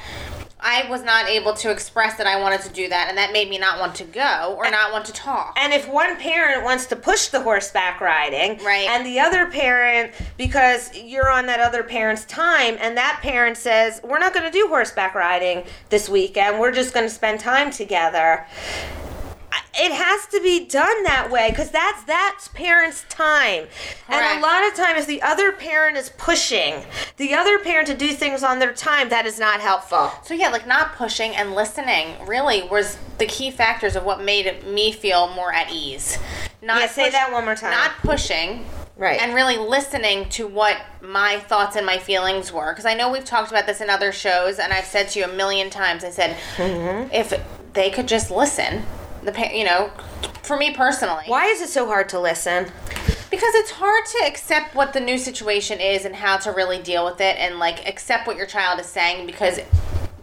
I 0.61 0.89
was 0.91 1.03
not 1.03 1.29
able 1.29 1.55
to 1.55 1.71
express 1.71 2.17
that 2.17 2.27
I 2.27 2.41
wanted 2.41 2.63
to 2.63 2.69
do 2.71 2.89
that 2.89 3.09
and 3.09 3.17
that 3.17 3.33
made 3.33 3.49
me 3.49 3.59
not 3.59 3.79
want 3.79 3.95
to 3.97 4.05
go 4.05 4.55
or 4.59 4.69
not 4.71 4.91
want 4.93 5.05
to 5.07 5.13
talk. 5.13 5.57
And 5.59 5.73
if 5.73 5.89
one 5.89 6.17
parent 6.17 6.65
wants 6.65 6.87
to 6.87 6.97
push 6.97 7.29
the 7.29 7.41
horseback 7.41 8.01
riding, 8.01 8.59
Right. 8.65 8.89
and 8.89 9.07
the 9.07 9.21
other 9.21 9.47
parent, 9.47 10.13
because 10.37 10.97
you're 10.97 11.31
on 11.31 11.47
that 11.47 11.61
other 11.61 11.83
parent's 11.85 12.25
time, 12.25 12.77
and 12.81 12.97
that 12.97 13.21
parent 13.23 13.57
says, 13.57 14.01
We're 14.03 14.19
not 14.19 14.35
going 14.35 14.47
to 14.47 14.53
do 14.53 14.67
horseback 14.69 15.15
riding 15.15 15.65
this 15.91 16.09
weekend, 16.09 16.59
we're 16.59 16.73
just 16.73 16.93
going 16.93 17.07
to 17.07 17.15
spend 17.15 17.41
time 17.41 17.71
together. 17.71 18.47
It 19.81 19.93
has 19.93 20.27
to 20.33 20.41
be 20.43 20.67
done 20.67 21.05
that 21.05 21.31
way 21.31 21.51
because 21.51 21.71
that's 21.71 22.03
that's 22.03 22.49
parents' 22.49 23.05
time, 23.09 23.67
and 24.09 24.39
a 24.39 24.43
lot 24.43 24.67
of 24.67 24.75
times 24.75 25.07
the 25.07 25.23
other 25.23 25.53
parent 25.53 25.97
is 25.97 26.11
pushing 26.19 26.83
the 27.17 27.33
other 27.35 27.61
parent 27.61 27.87
to 27.87 27.95
do 27.95 28.09
things 28.09 28.43
on 28.43 28.59
their 28.59 28.73
time. 28.73 29.09
That 29.09 29.25
is 29.25 29.39
not 29.39 29.61
helpful. 29.61 30.11
So 30.25 30.35
yeah, 30.35 30.49
like 30.49 30.67
not 30.67 30.95
pushing 30.97 31.37
and 31.37 31.55
listening 31.55 32.17
really 32.27 32.63
was 32.63 32.99
the 33.19 33.27
key 33.27 33.53
factors 33.53 33.95
of 33.95 34.05
what 34.05 34.21
made 34.21 34.65
me 34.67 34.91
feel 34.91 35.29
more 35.33 35.53
at 35.53 35.71
ease. 35.73 36.19
Not 36.61 36.81
Yeah, 36.81 36.89
say 36.89 37.11
that 37.11 37.31
one 37.31 37.45
more 37.45 37.55
time. 37.55 37.71
Not 37.71 37.93
pushing. 38.03 38.67
Right. 38.97 39.21
And 39.21 39.33
really 39.33 39.59
listening 39.59 40.29
to 40.31 40.49
what 40.49 40.77
my 41.01 41.39
thoughts 41.39 41.77
and 41.77 41.87
my 41.87 41.99
feelings 41.99 42.53
were. 42.53 42.73
Because 42.73 42.85
I 42.85 42.95
know 42.95 43.13
we've 43.13 43.25
talked 43.25 43.49
about 43.53 43.65
this 43.65 43.81
in 43.81 43.89
other 43.89 44.11
shows, 44.11 44.59
and 44.59 44.73
I've 44.73 44.87
said 44.87 45.09
to 45.11 45.21
you 45.21 45.25
a 45.25 45.33
million 45.33 45.71
times. 45.71 46.03
I 46.03 46.11
said, 46.11 46.37
Mm-hmm. 46.57 47.15
if 47.15 47.33
they 47.75 47.91
could 47.91 48.09
just 48.09 48.29
listen, 48.33 48.83
the 49.29 49.39
pa- 49.39 49.51
you 49.53 49.65
know, 49.65 49.91
for 50.43 50.57
me 50.57 50.73
personally, 50.75 51.25
Why 51.27 51.47
is 51.47 51.61
it 51.61 51.69
so 51.69 51.87
hard 51.87 52.09
to 52.11 52.21
listen? 52.21 52.67
because 53.31 53.55
it's 53.57 53.73
hard 53.73 54.07
to 54.07 54.25
accept 54.27 54.75
what 54.75 54.95
the 54.95 55.01
new 55.01 55.19
situation 55.19 55.81
is 55.81 56.07
and 56.07 56.17
how 56.17 56.39
to 56.39 56.51
really 56.51 56.81
deal 56.83 57.05
with 57.05 57.21
it, 57.21 57.37
and 57.39 57.59
like 57.59 57.87
accept 57.87 58.27
what 58.27 58.37
your 58.37 58.47
child 58.47 58.81
is 58.81 58.87
saying. 58.87 59.27
Because 59.27 59.59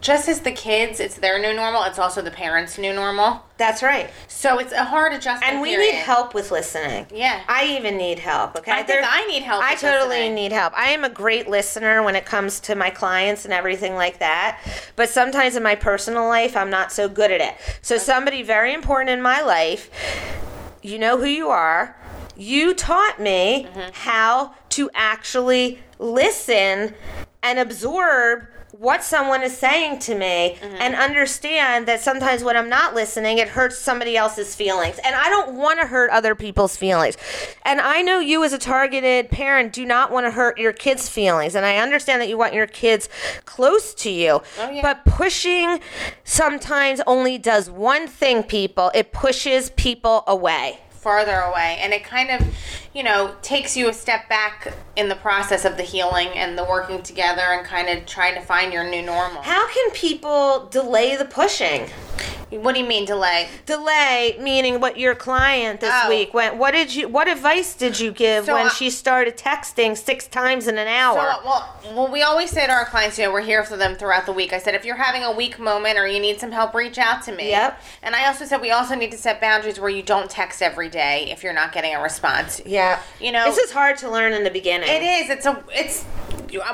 just 0.06 0.28
as 0.28 0.40
the 0.40 0.52
kids, 0.52 1.00
it's 1.00 1.16
their 1.16 1.40
new 1.40 1.52
normal. 1.52 1.82
It's 1.82 1.98
also 1.98 2.22
the 2.22 2.30
parents' 2.30 2.78
new 2.78 2.92
normal. 2.92 3.42
That's 3.56 3.82
right. 3.82 4.08
So 4.28 4.58
it's 4.60 4.72
a 4.72 4.84
hard 4.84 5.12
adjustment. 5.12 5.52
And 5.52 5.60
we 5.60 5.70
period. 5.70 5.94
need 5.94 5.98
help 5.98 6.32
with 6.32 6.52
listening. 6.52 7.06
Yeah. 7.12 7.42
I 7.48 7.64
even 7.76 7.96
need 7.96 8.20
help. 8.20 8.54
Okay. 8.56 8.70
I 8.70 8.84
think 8.84 9.04
I 9.04 9.26
need 9.26 9.42
help 9.42 9.64
I 9.64 9.74
totally 9.74 10.08
listening. 10.18 10.34
need 10.36 10.52
help. 10.52 10.78
I 10.78 10.90
am 10.90 11.02
a 11.04 11.08
great 11.10 11.48
listener 11.48 12.04
when 12.04 12.14
it 12.14 12.24
comes 12.24 12.60
to 12.60 12.76
my 12.76 12.90
clients 12.90 13.44
and 13.44 13.52
everything 13.52 13.94
like 13.94 14.20
that. 14.20 14.60
But 14.94 15.08
sometimes 15.08 15.56
in 15.56 15.64
my 15.64 15.74
personal 15.74 16.28
life, 16.28 16.56
I'm 16.56 16.70
not 16.70 16.92
so 16.92 17.08
good 17.08 17.32
at 17.32 17.40
it. 17.40 17.56
So 17.82 17.98
somebody 17.98 18.42
very 18.44 18.72
important 18.74 19.10
in 19.10 19.20
my 19.20 19.40
life, 19.42 19.90
you 20.82 20.98
know 21.00 21.18
who 21.18 21.26
you 21.26 21.48
are. 21.48 21.96
You 22.36 22.74
taught 22.74 23.18
me 23.18 23.66
Mm-hmm. 23.74 23.90
how 23.92 24.54
to 24.70 24.88
actually 24.94 25.80
listen 25.98 26.94
and 27.42 27.58
absorb 27.58 28.46
what 28.78 29.02
someone 29.02 29.42
is 29.42 29.56
saying 29.56 29.98
to 30.00 30.14
me 30.14 30.26
Mm-hmm. 30.56 30.76
and 30.80 30.94
understand 30.94 31.86
that 31.86 32.00
sometimes 32.00 32.42
when 32.44 32.56
I'm 32.56 32.68
not 32.68 32.94
listening, 32.94 33.38
it 33.38 33.48
hurts 33.48 33.78
somebody 33.78 34.16
else's 34.16 34.54
feelings. 34.54 34.98
And 35.04 35.14
I 35.14 35.28
don't 35.28 35.54
want 35.56 35.80
to 35.80 35.86
hurt 35.86 36.10
other 36.10 36.34
people's 36.34 36.76
feelings. 36.76 37.16
And 37.64 37.80
I 37.80 38.02
know 38.02 38.18
you, 38.20 38.42
as 38.44 38.52
a 38.52 38.58
targeted 38.58 39.30
parent, 39.30 39.72
do 39.72 39.84
not 39.86 40.10
want 40.10 40.26
to 40.26 40.30
hurt 40.30 40.58
your 40.58 40.72
kids' 40.72 41.08
feelings. 41.08 41.54
And 41.54 41.64
I 41.64 41.78
understand 41.78 42.20
that 42.22 42.28
you 42.28 42.36
want 42.38 42.54
your 42.54 42.66
kids 42.66 43.08
close 43.44 43.94
to 43.94 44.10
you. 44.10 44.42
Oh, 44.58 44.70
yeah. 44.70 44.82
But 44.82 45.04
pushing 45.04 45.80
sometimes 46.24 47.00
only 47.06 47.38
does 47.38 47.70
one 47.70 48.06
thing, 48.06 48.42
people 48.42 48.90
it 48.94 49.12
pushes 49.12 49.70
people 49.70 50.24
away. 50.26 50.80
Farther 51.06 51.38
away 51.38 51.78
and 51.80 51.92
it 51.92 52.02
kind 52.02 52.30
of 52.30 52.44
you 52.92 53.00
know 53.00 53.32
takes 53.40 53.76
you 53.76 53.88
a 53.88 53.92
step 53.92 54.28
back 54.28 54.74
in 54.96 55.08
the 55.08 55.14
process 55.14 55.64
of 55.64 55.76
the 55.76 55.84
healing 55.84 56.26
and 56.34 56.58
the 56.58 56.64
working 56.64 57.00
together 57.00 57.42
and 57.42 57.64
kind 57.64 57.88
of 57.88 58.04
trying 58.06 58.34
to 58.34 58.40
find 58.40 58.72
your 58.72 58.82
new 58.82 59.00
normal 59.00 59.40
How 59.42 59.72
can 59.72 59.92
people 59.92 60.66
delay 60.68 61.14
the 61.14 61.24
pushing? 61.24 61.88
What 62.50 62.74
do 62.74 62.80
you 62.80 62.86
mean 62.86 63.04
delay 63.04 63.48
Delay 63.66 64.36
meaning 64.40 64.80
what 64.80 64.96
your 64.98 65.14
client 65.14 65.80
this 65.80 65.90
Oh. 65.92 66.08
week 66.08 66.32
went. 66.32 66.56
What 66.56 66.72
did 66.72 66.94
you? 66.94 67.08
What 67.08 67.26
advice 67.28 67.74
did 67.74 67.98
you 67.98 68.12
give 68.12 68.44
So 68.46 68.54
when 68.54 68.66
I- 68.66 68.70
she 68.70 68.88
started 68.90 69.36
texting 69.36 69.96
six 69.96 70.26
times 70.26 70.68
in 70.68 70.78
an 70.78 70.86
so, 70.86 70.92
hour? 70.92 71.36
well, 71.44 71.74
well, 71.92 72.08
we 72.08 72.22
always 72.22 72.50
say 72.50 72.66
to 72.66 72.72
our 72.72 72.84
clients, 72.84 73.18
you 73.18 73.24
know, 73.24 73.32
we're 73.32 73.40
here 73.40 73.64
for 73.64 73.76
them 73.76 73.96
throughout 73.96 74.26
the 74.26 74.32
week. 74.32 74.52
I 74.52 74.58
said, 74.58 74.74
if 74.74 74.84
you're 74.84 74.96
having 74.96 75.22
a 75.24 75.32
weak 75.32 75.58
moment 75.58 75.98
or 75.98 76.06
you 76.06 76.20
need 76.20 76.38
some 76.40 76.52
help, 76.52 76.74
reach 76.74 76.98
out 76.98 77.22
to 77.24 77.32
me. 77.32 77.50
Yep. 77.50 77.80
And 78.02 78.14
I 78.14 78.26
also 78.26 78.44
said 78.44 78.60
we 78.60 78.70
also 78.70 78.94
need 78.94 79.10
to 79.12 79.18
set 79.18 79.40
boundaries 79.40 79.80
where 79.80 79.90
you 79.90 80.02
don't 80.02 80.30
text 80.30 80.62
every 80.62 80.88
day 80.88 81.28
if 81.30 81.42
you're 81.42 81.52
not 81.52 81.72
getting 81.72 81.94
a 81.94 82.00
response. 82.02 82.60
yeah, 82.64 83.00
You 83.18 83.32
know, 83.32 83.44
this 83.44 83.58
is 83.58 83.72
hard 83.72 83.96
to 83.98 84.10
learn 84.10 84.32
in 84.32 84.44
the 84.44 84.50
beginning. 84.50 84.88
It 84.88 85.02
is. 85.02 85.30
It's 85.30 85.46
a. 85.46 85.62
It's. 85.74 86.04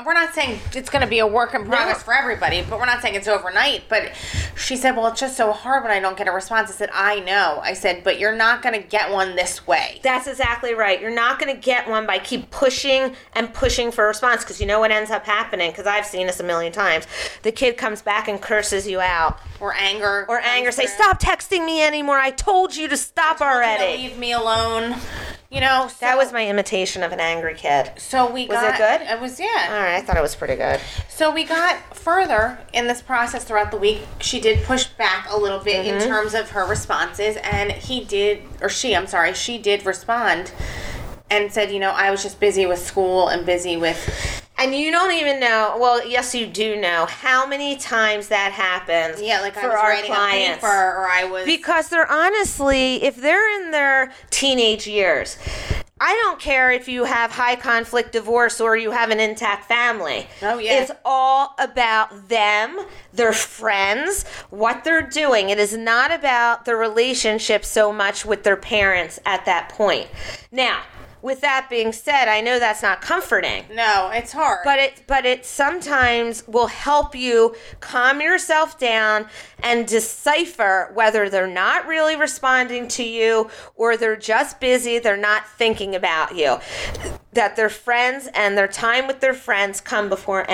We're 0.05 0.13
not 0.13 0.33
saying 0.33 0.59
it's 0.73 0.89
going 0.89 1.01
to 1.01 1.07
be 1.09 1.19
a 1.19 1.27
work 1.27 1.53
in 1.55 1.65
progress 1.65 1.97
No. 1.97 2.03
for 2.03 2.13
everybody, 2.13 2.61
but 2.61 2.79
we're 2.79 2.85
not 2.85 3.01
saying 3.01 3.15
it's 3.15 3.27
overnight. 3.27 3.83
But 3.89 4.11
she 4.55 4.77
said, 4.77 4.95
"Well, 4.95 5.07
it's 5.07 5.19
just 5.19 5.35
so 5.35 5.51
hard 5.63 5.83
when 5.83 5.91
I 5.91 5.99
don't 5.99 6.15
get 6.17 6.27
a 6.27 6.31
response." 6.31 6.69
I 6.69 6.73
said, 6.73 6.89
"I 6.93 7.19
know." 7.21 7.59
I 7.63 7.73
said, 7.73 8.03
"But 8.03 8.19
you're 8.19 8.35
not 8.35 8.61
going 8.61 8.79
to 8.79 8.87
get 8.87 9.09
one 9.11 9.35
this 9.35 9.65
way." 9.65 9.99
That's 10.03 10.27
exactly 10.27 10.73
right. 10.75 11.01
You're 11.01 11.09
not 11.09 11.39
going 11.39 11.53
to 11.53 11.59
get 11.59 11.87
one 11.89 12.05
by 12.05 12.19
keep 12.19 12.51
pushing 12.51 13.15
and 13.33 13.53
pushing 13.53 13.91
for 13.91 14.03
a 14.05 14.07
response 14.07 14.43
because 14.43 14.61
you 14.61 14.67
know 14.67 14.79
what 14.79 14.91
ends 14.91 15.09
up 15.09 15.25
happening. 15.25 15.71
Because 15.71 15.87
I've 15.87 16.05
seen 16.05 16.27
this 16.27 16.39
a 16.39 16.43
million 16.43 16.71
times. 16.71 17.07
The 17.41 17.51
kid 17.51 17.77
comes 17.77 18.01
back 18.01 18.27
and 18.27 18.41
curses 18.41 18.87
you 18.87 19.01
out, 19.01 19.39
Or 19.59 19.73
anger. 19.73 20.25
or 20.29 20.39
anger, 20.41 20.71
say, 20.71 20.85
"Stop 20.85 21.19
texting 21.19 21.65
me 21.65 21.83
anymore! 21.83 22.19
I 22.19 22.31
told 22.31 22.75
you 22.75 22.87
to 22.87 22.97
stop 22.97 23.41
already." 23.41 24.03
Leave 24.03 24.17
me 24.17 24.31
alone. 24.33 24.95
You 25.53 25.61
know. 25.61 25.87
So, 25.87 25.95
That 26.01 26.17
was 26.17 26.33
my 26.33 26.47
imitation 26.47 27.03
of 27.03 27.11
an 27.11 27.19
angry 27.19 27.53
kid. 27.53 27.91
So 27.97 28.29
we 28.31 28.47
Was 28.47 28.57
got. 28.57 28.73
it 28.73 28.77
good? 28.77 29.07
It 29.07 29.21
was 29.21 29.39
yeah. 29.39 29.67
All 29.69 29.79
right, 29.79 29.95
I 29.95 30.01
thought 30.01 30.17
it 30.17 30.21
was 30.21 30.35
pretty 30.35 30.55
good. 30.55 30.79
So 31.09 31.31
we 31.31 31.43
got 31.43 31.95
further 31.95 32.57
in 32.73 32.87
this 32.87 33.01
process 33.01 33.43
throughout 33.43 33.69
the 33.71 33.77
week. 33.77 34.01
She 34.19 34.39
did 34.39 34.63
push 34.63 34.85
back 34.85 35.27
a 35.29 35.37
little 35.37 35.59
bit 35.59 35.85
Mm-hmm. 35.85 36.01
in 36.01 36.07
terms 36.07 36.33
of 36.33 36.49
her 36.51 36.65
responses, 36.65 37.37
and 37.43 37.71
he 37.71 38.03
did, 38.03 38.41
or 38.61 38.69
she, 38.69 38.95
I'm 38.95 39.07
sorry, 39.07 39.33
she 39.33 39.57
did 39.57 39.85
respond 39.85 40.51
and 41.29 41.51
said, 41.51 41.71
you 41.71 41.79
know, 41.79 41.91
I 41.91 42.09
was 42.11 42.21
just 42.23 42.39
busy 42.39 42.65
with 42.65 42.79
school 42.79 43.27
and 43.27 43.45
busy 43.45 43.75
with, 43.77 44.42
And 44.57 44.75
you 44.75 44.91
don't 44.91 45.11
even 45.13 45.39
know. 45.39 45.77
Well, 45.79 46.07
yes, 46.07 46.35
you 46.35 46.45
do 46.45 46.79
know 46.79 47.05
how 47.07 47.45
many 47.47 47.75
times 47.75 48.27
that 48.27 48.51
happens. 48.51 49.21
yeah, 49.21 49.41
like 49.41 49.57
I 49.57 49.61
for 49.61 49.69
was 49.69 49.77
our 49.79 50.01
clients. 50.03 50.57
a 50.63 50.67
paper, 50.67 50.67
or 50.67 51.07
I 51.07 51.25
was. 51.25 51.45
Because 51.45 51.89
they're 51.89 52.09
honestly, 52.09 53.03
if 53.03 53.15
they're 53.15 53.61
in 53.61 53.71
their 53.71 54.11
teenage 54.29 54.87
years, 54.87 55.37
I 55.99 56.19
don't 56.23 56.39
care 56.39 56.69
if 56.69 56.87
you 56.87 57.05
have 57.05 57.31
high 57.31 57.55
conflict 57.55 58.11
divorce 58.11 58.59
or 58.59 58.75
you 58.75 58.91
have 58.91 59.09
an 59.09 59.19
intact 59.19 59.65
family. 59.69 60.27
Oh, 60.41 60.57
yeah. 60.57 60.81
It's 60.81 60.91
all 61.05 61.55
about 61.57 62.27
them, 62.27 62.79
their 63.13 63.31
friends, 63.31 64.25
what 64.49 64.83
they're 64.83 65.01
doing. 65.07 65.49
It 65.49 65.59
is 65.59 65.77
not 65.77 66.11
about 66.11 66.65
the 66.65 66.75
relationship 66.75 67.63
so 67.63 67.93
much 67.93 68.25
with 68.25 68.43
their 68.43 68.57
parents 68.57 69.19
at 69.25 69.45
that 69.45 69.69
point. 69.69 70.07
Now, 70.51 70.81
with 71.23 71.39
that 71.39 71.67
being 71.69 71.93
said, 71.93 72.27
I 72.27 72.41
know 72.41 72.59
that's 72.59 72.83
not 72.83 73.01
comforting. 73.01 73.63
No, 73.73 74.11
it's 74.13 74.33
hard. 74.33 74.59
But 74.65 74.77
it 74.77 75.03
but 75.07 75.25
it 75.25 75.45
sometimes 75.45 76.45
will 76.47 76.67
help 76.67 77.15
you 77.15 77.55
calm 77.79 78.19
yourself 78.19 78.77
down 78.77 79.27
and 79.63 79.87
decipher 79.87 80.91
whether 80.93 81.29
they're 81.29 81.47
not 81.47 81.87
really 81.87 82.17
responding 82.17 82.89
to 82.89 83.03
you 83.03 83.49
or 83.75 83.95
they're 83.95 84.17
just 84.17 84.59
busy, 84.59 84.99
they're 84.99 85.15
not 85.15 85.47
thinking 85.47 85.95
about 85.95 86.35
you. 86.35 86.57
That 87.31 87.55
their 87.55 87.69
friends 87.69 88.27
and 88.35 88.57
their 88.57 88.67
time 88.67 89.07
with 89.07 89.21
their 89.21 89.33
friends 89.33 89.79
come 89.79 90.09
before 90.09 90.45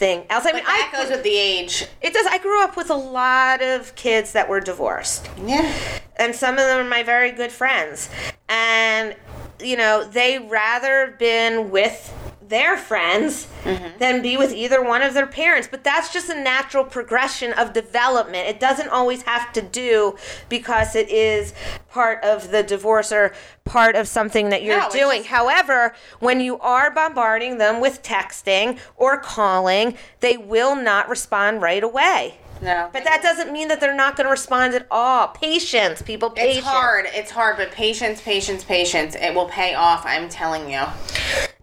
anything 0.00 0.26
else. 0.30 0.44
I 0.44 0.50
but 0.52 0.56
mean, 0.56 0.64
that 0.64 0.92
I 0.92 0.96
goes 1.02 1.10
with 1.10 1.22
the 1.22 1.36
age. 1.36 1.86
it 2.00 2.12
does. 2.12 2.26
I 2.26 2.38
grew 2.38 2.62
up 2.62 2.76
with 2.76 2.90
a 2.90 2.94
lot 2.94 3.62
of 3.62 3.94
kids 3.94 4.32
that 4.32 4.48
were 4.48 4.60
divorced 4.60 5.28
Yeah. 5.44 5.70
and 6.16 6.34
some 6.34 6.54
of 6.54 6.60
them 6.66 6.86
are 6.86 6.88
my 6.88 7.02
very 7.02 7.32
good 7.32 7.52
friends 7.52 8.08
and 8.48 9.16
you 9.60 9.76
know 9.76 10.04
they 10.04 10.38
rather 10.38 11.14
been 11.18 11.70
with 11.70 12.12
their 12.48 12.76
friends 12.76 13.48
mm-hmm. 13.64 13.98
than 13.98 14.22
be 14.22 14.36
with 14.36 14.52
either 14.52 14.82
one 14.82 15.02
of 15.02 15.14
their 15.14 15.26
parents 15.26 15.66
but 15.70 15.82
that's 15.82 16.12
just 16.12 16.28
a 16.28 16.40
natural 16.40 16.84
progression 16.84 17.52
of 17.54 17.72
development 17.72 18.48
it 18.48 18.60
doesn't 18.60 18.88
always 18.88 19.22
have 19.22 19.52
to 19.52 19.60
do 19.62 20.14
because 20.48 20.94
it 20.94 21.08
is 21.08 21.52
part 21.90 22.22
of 22.22 22.50
the 22.50 22.62
divorce 22.62 23.10
or 23.10 23.32
part 23.64 23.96
of 23.96 24.06
something 24.06 24.50
that 24.50 24.62
you're 24.62 24.78
No, 24.78 24.88
doing 24.90 25.18
just- 25.18 25.30
however 25.30 25.94
when 26.20 26.40
you 26.40 26.58
are 26.60 26.90
bombarding 26.90 27.58
them 27.58 27.80
with 27.80 28.02
texting 28.02 28.78
or 28.96 29.18
calling 29.18 29.96
they 30.20 30.36
will 30.36 30.76
not 30.76 31.08
respond 31.08 31.62
right 31.62 31.82
away 31.82 32.38
No. 32.62 32.88
but 32.92 33.04
that 33.04 33.22
doesn't 33.22 33.52
mean 33.52 33.68
that 33.68 33.80
they're 33.80 33.94
not 33.94 34.16
going 34.16 34.26
to 34.26 34.30
respond 34.30 34.74
at 34.74 34.86
all. 34.90 35.28
Patience, 35.28 36.00
people. 36.00 36.30
Patience. 36.30 36.58
It's 36.58 36.66
hard. 36.66 37.06
It's 37.10 37.30
hard, 37.30 37.56
but 37.58 37.70
patience, 37.70 38.20
patience, 38.22 38.64
patience. 38.64 39.14
It 39.14 39.34
will 39.34 39.48
pay 39.48 39.74
off. 39.74 40.04
I'm 40.06 40.28
telling 40.28 40.70
you. 40.70 40.84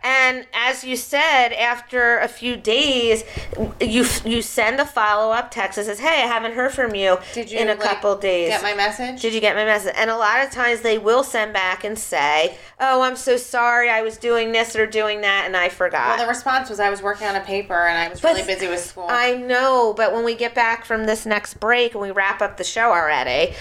And 0.04 0.46
as 0.54 0.84
you 0.84 0.98
said, 0.98 1.54
after 1.54 2.18
a 2.18 2.28
few 2.28 2.58
days, 2.58 3.24
you 3.80 4.06
you 4.26 4.42
send 4.42 4.82
a 4.82 4.86
follow 4.86 5.32
up 5.32 5.50
text 5.50 5.78
that 5.78 5.86
says, 5.86 6.00
"Hey, 6.00 6.22
I 6.24 6.28
haven't 6.28 6.54
heard 6.54 6.74
from 6.74 6.94
you 6.94 7.20
Did 7.34 7.50
you 7.50 7.60
in 7.60 7.70
a 7.70 7.76
like, 7.76 7.82
couple 7.82 8.18
days. 8.18 8.50
Did 8.50 8.54
you 8.54 8.62
get 8.62 8.64
my 8.64 8.76
message? 8.76 9.22
Did 9.22 9.34
you 9.34 9.40
get 9.40 9.56
my 9.56 9.64
message?" 9.64 9.94
And 9.96 10.10
a 10.10 10.18
lot 10.18 10.44
of 10.44 10.52
times 10.52 10.82
they 10.82 10.98
will 10.98 11.24
send 11.24 11.54
back 11.54 11.86
and 11.86 11.98
say, 11.98 12.58
"Oh, 12.82 13.02
I'm 13.02 13.16
so 13.16 13.38
sorry. 13.38 13.90
I 13.90 14.02
was 14.02 14.18
doing 14.18 14.52
this 14.52 14.76
or 14.76 14.86
doing 14.86 15.22
that, 15.22 15.44
and 15.46 15.56
I 15.56 15.70
forgot." 15.70 16.18
Well, 16.18 16.26
the 16.26 16.30
response 16.30 16.70
was 16.70 16.82
I 16.82 16.90
was 16.90 17.02
working 17.02 17.28
on 17.28 17.38
a 17.38 17.42
paper 17.42 17.88
and 17.88 17.98
I 17.98 18.10
was 18.10 18.20
But 18.20 18.34
really 18.34 18.44
busy 18.44 18.68
with 18.68 18.84
school. 18.84 19.08
I 19.10 19.36
know, 19.36 19.94
but 19.96 20.12
when 20.12 20.26
we 20.26 20.36
get 20.36 20.54
back 20.54 20.84
from 20.84 21.06
this 21.06 21.26
next 21.26 21.62
break 21.62 21.94
and 21.94 22.02
we 22.02 22.12
wrap 22.12 22.42
up 22.42 22.58
the 22.58 22.66
show 22.66 22.92
already, 22.92 23.54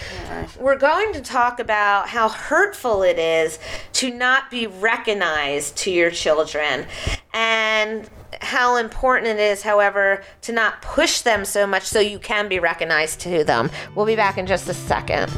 we're 0.59 0.76
going 0.76 1.12
to 1.12 1.20
talk 1.20 1.61
about 1.61 2.09
how 2.09 2.28
hurtful 2.28 3.05
it 3.05 3.20
is 3.20 3.61
to 3.92 4.11
not 4.11 4.50
be 4.50 4.66
recognized 4.66 5.76
to 5.76 5.92
your 5.92 6.11
children 6.11 6.31
and 7.34 8.08
how 8.40 8.76
important 8.76 9.28
it 9.28 9.38
is, 9.38 9.62
however, 9.62 10.22
to 10.42 10.52
not 10.52 10.82
push 10.82 11.20
them 11.20 11.44
so 11.44 11.66
much 11.66 11.84
so 11.84 12.00
you 12.00 12.18
can 12.18 12.48
be 12.48 12.58
recognized 12.58 13.20
to 13.20 13.44
them. 13.44 13.70
We'll 13.94 14.06
be 14.06 14.16
back 14.16 14.38
in 14.38 14.46
just 14.46 14.68
a 14.68 14.74
second. 14.74 15.30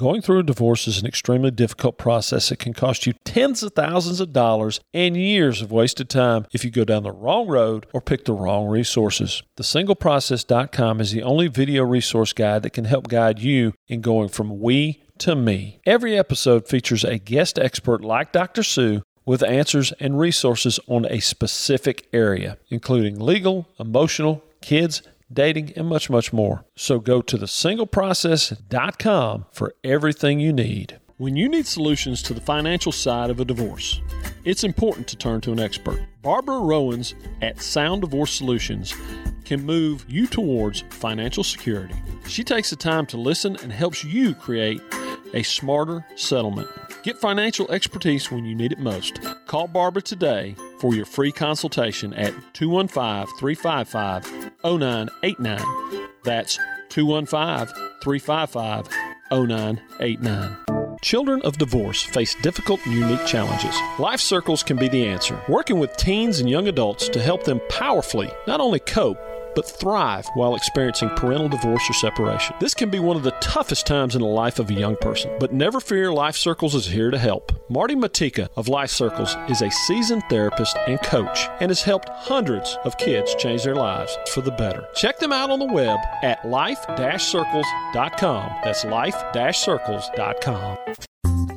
Going 0.00 0.22
through 0.22 0.38
a 0.38 0.44
divorce 0.44 0.88
is 0.88 0.98
an 0.98 1.06
extremely 1.06 1.50
difficult 1.50 1.98
process 1.98 2.50
It 2.50 2.58
can 2.58 2.72
cost 2.72 3.06
you 3.06 3.12
tens 3.26 3.62
of 3.62 3.74
thousands 3.74 4.18
of 4.18 4.32
dollars 4.32 4.80
and 4.94 5.14
years 5.14 5.60
of 5.60 5.70
wasted 5.70 6.08
time 6.08 6.46
if 6.54 6.64
you 6.64 6.70
go 6.70 6.84
down 6.84 7.02
the 7.02 7.12
wrong 7.12 7.46
road 7.46 7.84
or 7.92 8.00
pick 8.00 8.24
the 8.24 8.32
wrong 8.32 8.66
resources. 8.66 9.42
TheSingleProcess.com 9.58 11.02
is 11.02 11.12
the 11.12 11.22
only 11.22 11.48
video 11.48 11.84
resource 11.84 12.32
guide 12.32 12.62
that 12.62 12.72
can 12.72 12.86
help 12.86 13.08
guide 13.08 13.40
you 13.40 13.74
in 13.88 14.00
going 14.00 14.30
from 14.30 14.58
we 14.58 15.02
to 15.18 15.36
me. 15.36 15.82
Every 15.84 16.16
episode 16.16 16.66
features 16.66 17.04
a 17.04 17.18
guest 17.18 17.58
expert 17.58 18.02
like 18.02 18.32
Dr. 18.32 18.62
Sue 18.62 19.02
with 19.26 19.42
answers 19.42 19.92
and 20.00 20.18
resources 20.18 20.80
on 20.86 21.04
a 21.10 21.20
specific 21.20 22.08
area, 22.14 22.56
including 22.70 23.20
legal, 23.20 23.68
emotional, 23.78 24.42
kids, 24.62 25.02
dating, 25.32 25.72
and 25.76 25.88
much, 25.88 26.10
much 26.10 26.32
more. 26.32 26.64
So 26.76 26.98
go 26.98 27.22
to 27.22 27.38
thesingleprocess.com 27.38 29.46
for 29.52 29.74
everything 29.84 30.40
you 30.40 30.52
need. 30.52 30.98
When 31.18 31.36
you 31.36 31.48
need 31.50 31.66
solutions 31.66 32.22
to 32.22 32.32
the 32.32 32.40
financial 32.40 32.92
side 32.92 33.28
of 33.28 33.40
a 33.40 33.44
divorce, 33.44 34.00
it's 34.44 34.64
important 34.64 35.06
to 35.08 35.16
turn 35.16 35.42
to 35.42 35.52
an 35.52 35.60
expert. 35.60 36.00
Barbara 36.22 36.60
Rowans 36.60 37.14
at 37.42 37.60
Sound 37.60 38.00
Divorce 38.00 38.32
Solutions 38.32 38.94
can 39.44 39.62
move 39.62 40.06
you 40.08 40.26
towards 40.26 40.80
financial 40.88 41.44
security. 41.44 41.94
She 42.26 42.42
takes 42.42 42.70
the 42.70 42.76
time 42.76 43.04
to 43.06 43.18
listen 43.18 43.56
and 43.62 43.70
helps 43.70 44.02
you 44.02 44.34
create 44.34 44.80
a 45.34 45.42
smarter 45.42 46.06
settlement. 46.16 46.68
Get 47.02 47.16
financial 47.16 47.70
expertise 47.70 48.30
when 48.30 48.44
you 48.44 48.54
need 48.54 48.72
it 48.72 48.78
most. 48.78 49.20
Call 49.46 49.66
Barbara 49.66 50.02
today 50.02 50.54
for 50.80 50.94
your 50.94 51.06
free 51.06 51.32
consultation 51.32 52.12
at 52.12 52.34
215 52.52 53.26
355 53.38 54.52
0989. 54.62 56.08
That's 56.24 56.58
215 56.90 57.74
355 58.02 58.88
0989. 59.30 60.56
Children 61.00 61.40
of 61.42 61.56
divorce 61.56 62.02
face 62.02 62.34
difficult 62.42 62.84
and 62.84 62.94
unique 62.94 63.24
challenges. 63.24 63.74
Life 63.98 64.20
Circles 64.20 64.62
can 64.62 64.76
be 64.76 64.88
the 64.88 65.06
answer, 65.06 65.40
working 65.48 65.78
with 65.78 65.96
teens 65.96 66.40
and 66.40 66.50
young 66.50 66.68
adults 66.68 67.08
to 67.08 67.22
help 67.22 67.44
them 67.44 67.62
powerfully 67.70 68.30
not 68.46 68.60
only 68.60 68.80
cope, 68.80 69.18
but 69.54 69.68
thrive 69.68 70.26
while 70.34 70.54
experiencing 70.54 71.10
parental 71.10 71.48
divorce 71.48 71.82
or 71.88 71.94
separation. 71.94 72.56
This 72.60 72.74
can 72.74 72.90
be 72.90 72.98
one 72.98 73.16
of 73.16 73.22
the 73.22 73.30
toughest 73.40 73.86
times 73.86 74.14
in 74.14 74.22
the 74.22 74.28
life 74.28 74.58
of 74.58 74.70
a 74.70 74.74
young 74.74 74.96
person, 74.96 75.30
but 75.38 75.52
never 75.52 75.80
fear, 75.80 76.12
Life 76.12 76.36
Circles 76.36 76.74
is 76.74 76.86
here 76.86 77.10
to 77.10 77.18
help. 77.18 77.52
Marty 77.70 77.94
Matika 77.94 78.48
of 78.56 78.68
Life 78.68 78.90
Circles 78.90 79.36
is 79.48 79.62
a 79.62 79.70
seasoned 79.70 80.22
therapist 80.28 80.76
and 80.86 81.00
coach 81.02 81.48
and 81.60 81.70
has 81.70 81.82
helped 81.82 82.08
hundreds 82.10 82.76
of 82.84 82.98
kids 82.98 83.34
change 83.36 83.64
their 83.64 83.74
lives 83.74 84.16
for 84.32 84.40
the 84.40 84.52
better. 84.52 84.86
Check 84.94 85.18
them 85.18 85.32
out 85.32 85.50
on 85.50 85.58
the 85.58 85.66
web 85.66 85.98
at 86.22 86.44
life-circles.com. 86.44 88.52
That's 88.64 88.84
life-circles.com. 88.84 90.78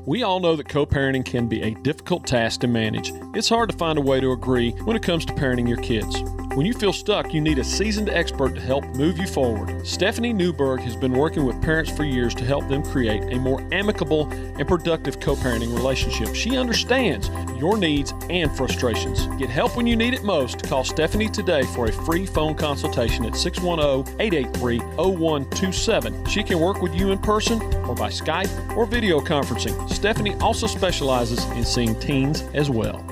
We 0.06 0.24
all 0.24 0.42
know 0.42 0.58
that 0.58 0.68
co 0.68 0.86
parenting 0.86 1.24
can 1.24 1.48
be 1.48 1.62
a 1.62 1.74
difficult 1.76 2.28
task 2.28 2.60
to 2.62 2.68
manage. 2.68 3.14
It's 3.36 3.48
hard 3.48 3.70
to 3.70 3.78
find 3.78 3.98
a 3.98 4.02
way 4.02 4.20
to 4.20 4.34
agree 4.34 4.72
when 4.84 4.98
it 4.98 5.04
comes 5.04 5.24
to 5.26 5.34
parenting 5.34 5.68
your 5.68 5.78
kids. 5.78 6.22
When 6.56 6.68
you 6.68 6.74
feel 6.74 6.94
stuck, 6.94 7.34
you 7.34 7.42
need 7.42 7.58
a 7.58 7.64
seasoned 7.64 8.10
expert 8.10 8.54
to 8.54 8.62
help 8.62 8.86
move 8.96 9.18
you 9.18 9.26
forward. 9.26 9.88
Stephanie 9.88 10.34
Newberg 10.34 10.82
has 10.82 10.96
been 10.96 11.14
working 11.14 11.46
with 11.46 11.60
parents 11.64 11.90
for 11.90 12.04
years 12.04 12.36
to 12.36 12.46
help 12.46 12.68
them 12.68 12.84
create 12.84 13.24
a 13.34 13.40
more 13.40 13.68
amicable 13.72 14.30
and 14.32 14.68
productive 14.68 15.20
co 15.20 15.36
parenting 15.36 15.74
relationship. 15.74 16.36
She 16.36 16.58
understands 16.58 17.30
your 17.58 17.78
needs 17.78 18.14
and 18.30 18.56
frustrations. 18.56 19.26
Get 19.40 19.50
help 19.50 19.76
when 19.78 19.88
you 19.88 19.96
need 19.96 20.14
it 20.14 20.24
most. 20.24 20.64
Call 20.64 20.84
Stephanie 20.84 21.30
today 21.30 21.64
for 21.64 21.88
a 21.88 21.92
free 21.92 22.26
phone 22.26 22.56
consultation 22.56 23.26
at 23.26 23.36
610 23.36 24.20
883 24.20 24.80
0127. 24.80 26.26
She 26.26 26.44
can 26.44 26.60
work 26.60 26.82
with 26.82 26.94
you 26.94 27.12
in 27.12 27.18
person 27.18 27.64
or 27.86 27.96
by 27.96 28.10
Skype 28.10 28.76
or 28.76 28.86
video 28.86 29.22
conferencing. 29.22 29.93
Stephanie 29.94 30.36
also 30.42 30.68
specializes 30.68 31.44
in 31.52 31.64
seeing 31.64 31.98
teens 32.00 32.42
as 32.54 32.70
well. 32.70 33.04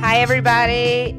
Hi, 0.00 0.18
everybody. 0.18 1.16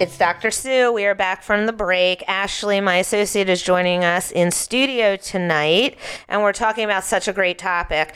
It's 0.00 0.16
Dr. 0.16 0.50
Sue. 0.50 0.90
We 0.94 1.04
are 1.04 1.14
back 1.14 1.42
from 1.42 1.66
the 1.66 1.74
break. 1.74 2.24
Ashley, 2.26 2.80
my 2.80 2.96
associate, 2.96 3.50
is 3.50 3.62
joining 3.62 4.02
us 4.02 4.30
in 4.30 4.50
studio 4.50 5.16
tonight, 5.16 5.98
and 6.26 6.40
we're 6.42 6.54
talking 6.54 6.84
about 6.84 7.04
such 7.04 7.28
a 7.28 7.34
great 7.34 7.58
topic 7.58 8.14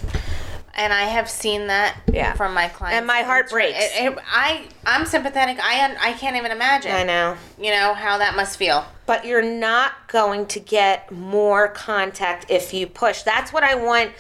and 0.74 0.94
I 0.94 1.02
have 1.04 1.30
seen 1.30 1.68
that 1.68 1.98
Yeah. 2.12 2.32
from 2.34 2.54
my 2.54 2.70
clients. 2.70 2.98
And 2.98 3.06
my 3.06 3.24
heart 3.24 3.50
breaks. 3.50 3.78
It- 3.78 4.06
it- 4.06 4.18
I 4.34 4.62
I'm 4.86 5.06
sympathetic. 5.06 5.58
I 5.62 5.96
I 6.02 6.14
can't 6.14 6.38
even 6.38 6.52
imagine. 6.52 6.94
I 6.94 7.04
know. 7.04 7.36
You 7.60 7.72
know 7.72 7.94
how 7.94 8.18
that 8.20 8.36
must 8.38 8.58
feel. 8.58 8.86
But 9.06 9.26
you're 9.26 9.42
not 9.42 9.92
going 10.08 10.46
to 10.48 10.60
get 10.62 11.12
more 11.12 11.68
contact 11.68 12.46
if 12.50 12.74
you 12.74 12.88
push. 12.88 13.24
That's 13.24 13.52
what 13.52 13.64
I 13.66 13.76
want 13.76 14.12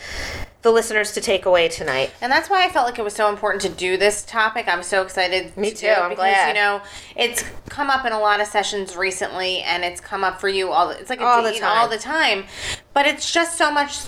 the 0.62 0.71
listeners 0.71 1.12
to 1.13 1.21
take 1.21 1.45
away 1.45 1.67
tonight. 1.67 2.12
And 2.21 2.32
that's 2.32 2.50
why 2.50 2.63
I 2.65 2.69
felt 2.69 2.86
like 2.86 3.00
it 3.00 3.04
was 3.04 3.15
so 3.15 3.30
important 3.30 3.62
to 3.63 3.69
do 3.69 3.97
this 3.97 4.24
topic. 4.24 4.67
I'm 4.67 4.84
so 4.84 5.02
excited. 5.02 5.56
Me 5.58 5.71
to 5.71 5.76
too, 5.76 5.88
I'm 5.88 6.10
because, 6.10 6.17
glad. 6.17 6.47
You 6.50 6.54
know, 6.54 6.82
it's 7.15 7.43
come 7.69 7.89
up 7.89 8.06
in 8.06 8.12
a 8.13 8.19
lot 8.19 8.39
of 8.41 8.47
sessions 8.47 8.95
recently, 8.95 9.60
and 9.62 9.84
it's 9.84 10.00
come 10.00 10.24
up 10.24 10.39
for 10.39 10.50
you 10.50 10.69
all. 10.71 10.91
It's 10.91 11.10
like 11.10 11.19
a, 11.19 11.24
All 11.26 11.41
the 11.43 11.52
know, 11.60 11.67
all 11.67 11.88
time. 11.88 11.89
the 11.89 11.97
time. 11.97 12.45
But 12.93 13.06
it's 13.08 13.32
just 13.32 13.58
so 13.58 13.71
much. 13.71 14.00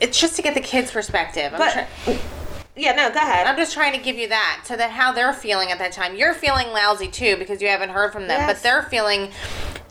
It's 0.00 0.20
just 0.20 0.36
to 0.36 0.42
get 0.42 0.54
the 0.54 0.60
kids' 0.60 0.90
perspective. 0.90 1.52
I'm, 1.52 1.58
But- 1.58 1.72
try- 2.04 2.18
Yeah, 2.76 2.92
no, 2.94 3.10
go 3.10 3.16
ahead. 3.20 3.46
I'm 3.46 3.56
just 3.56 3.74
trying 3.74 3.92
to 3.92 3.98
give 4.02 4.16
you 4.16 4.28
that 4.28 4.62
so 4.64 4.76
that 4.76 4.90
how 4.90 5.12
they're 5.12 5.32
feeling 5.34 5.70
at 5.70 5.78
that 5.78 5.92
time. 5.92 6.14
You're 6.16 6.32
feeling 6.34 6.68
lousy 6.68 7.08
too 7.08 7.36
because 7.36 7.60
you 7.62 7.68
haven't 7.68 7.90
heard 7.90 8.12
from 8.12 8.28
them, 8.28 8.40
Yes. 8.40 8.50
but 8.52 8.62
they're 8.62 8.82
feeling 8.84 9.30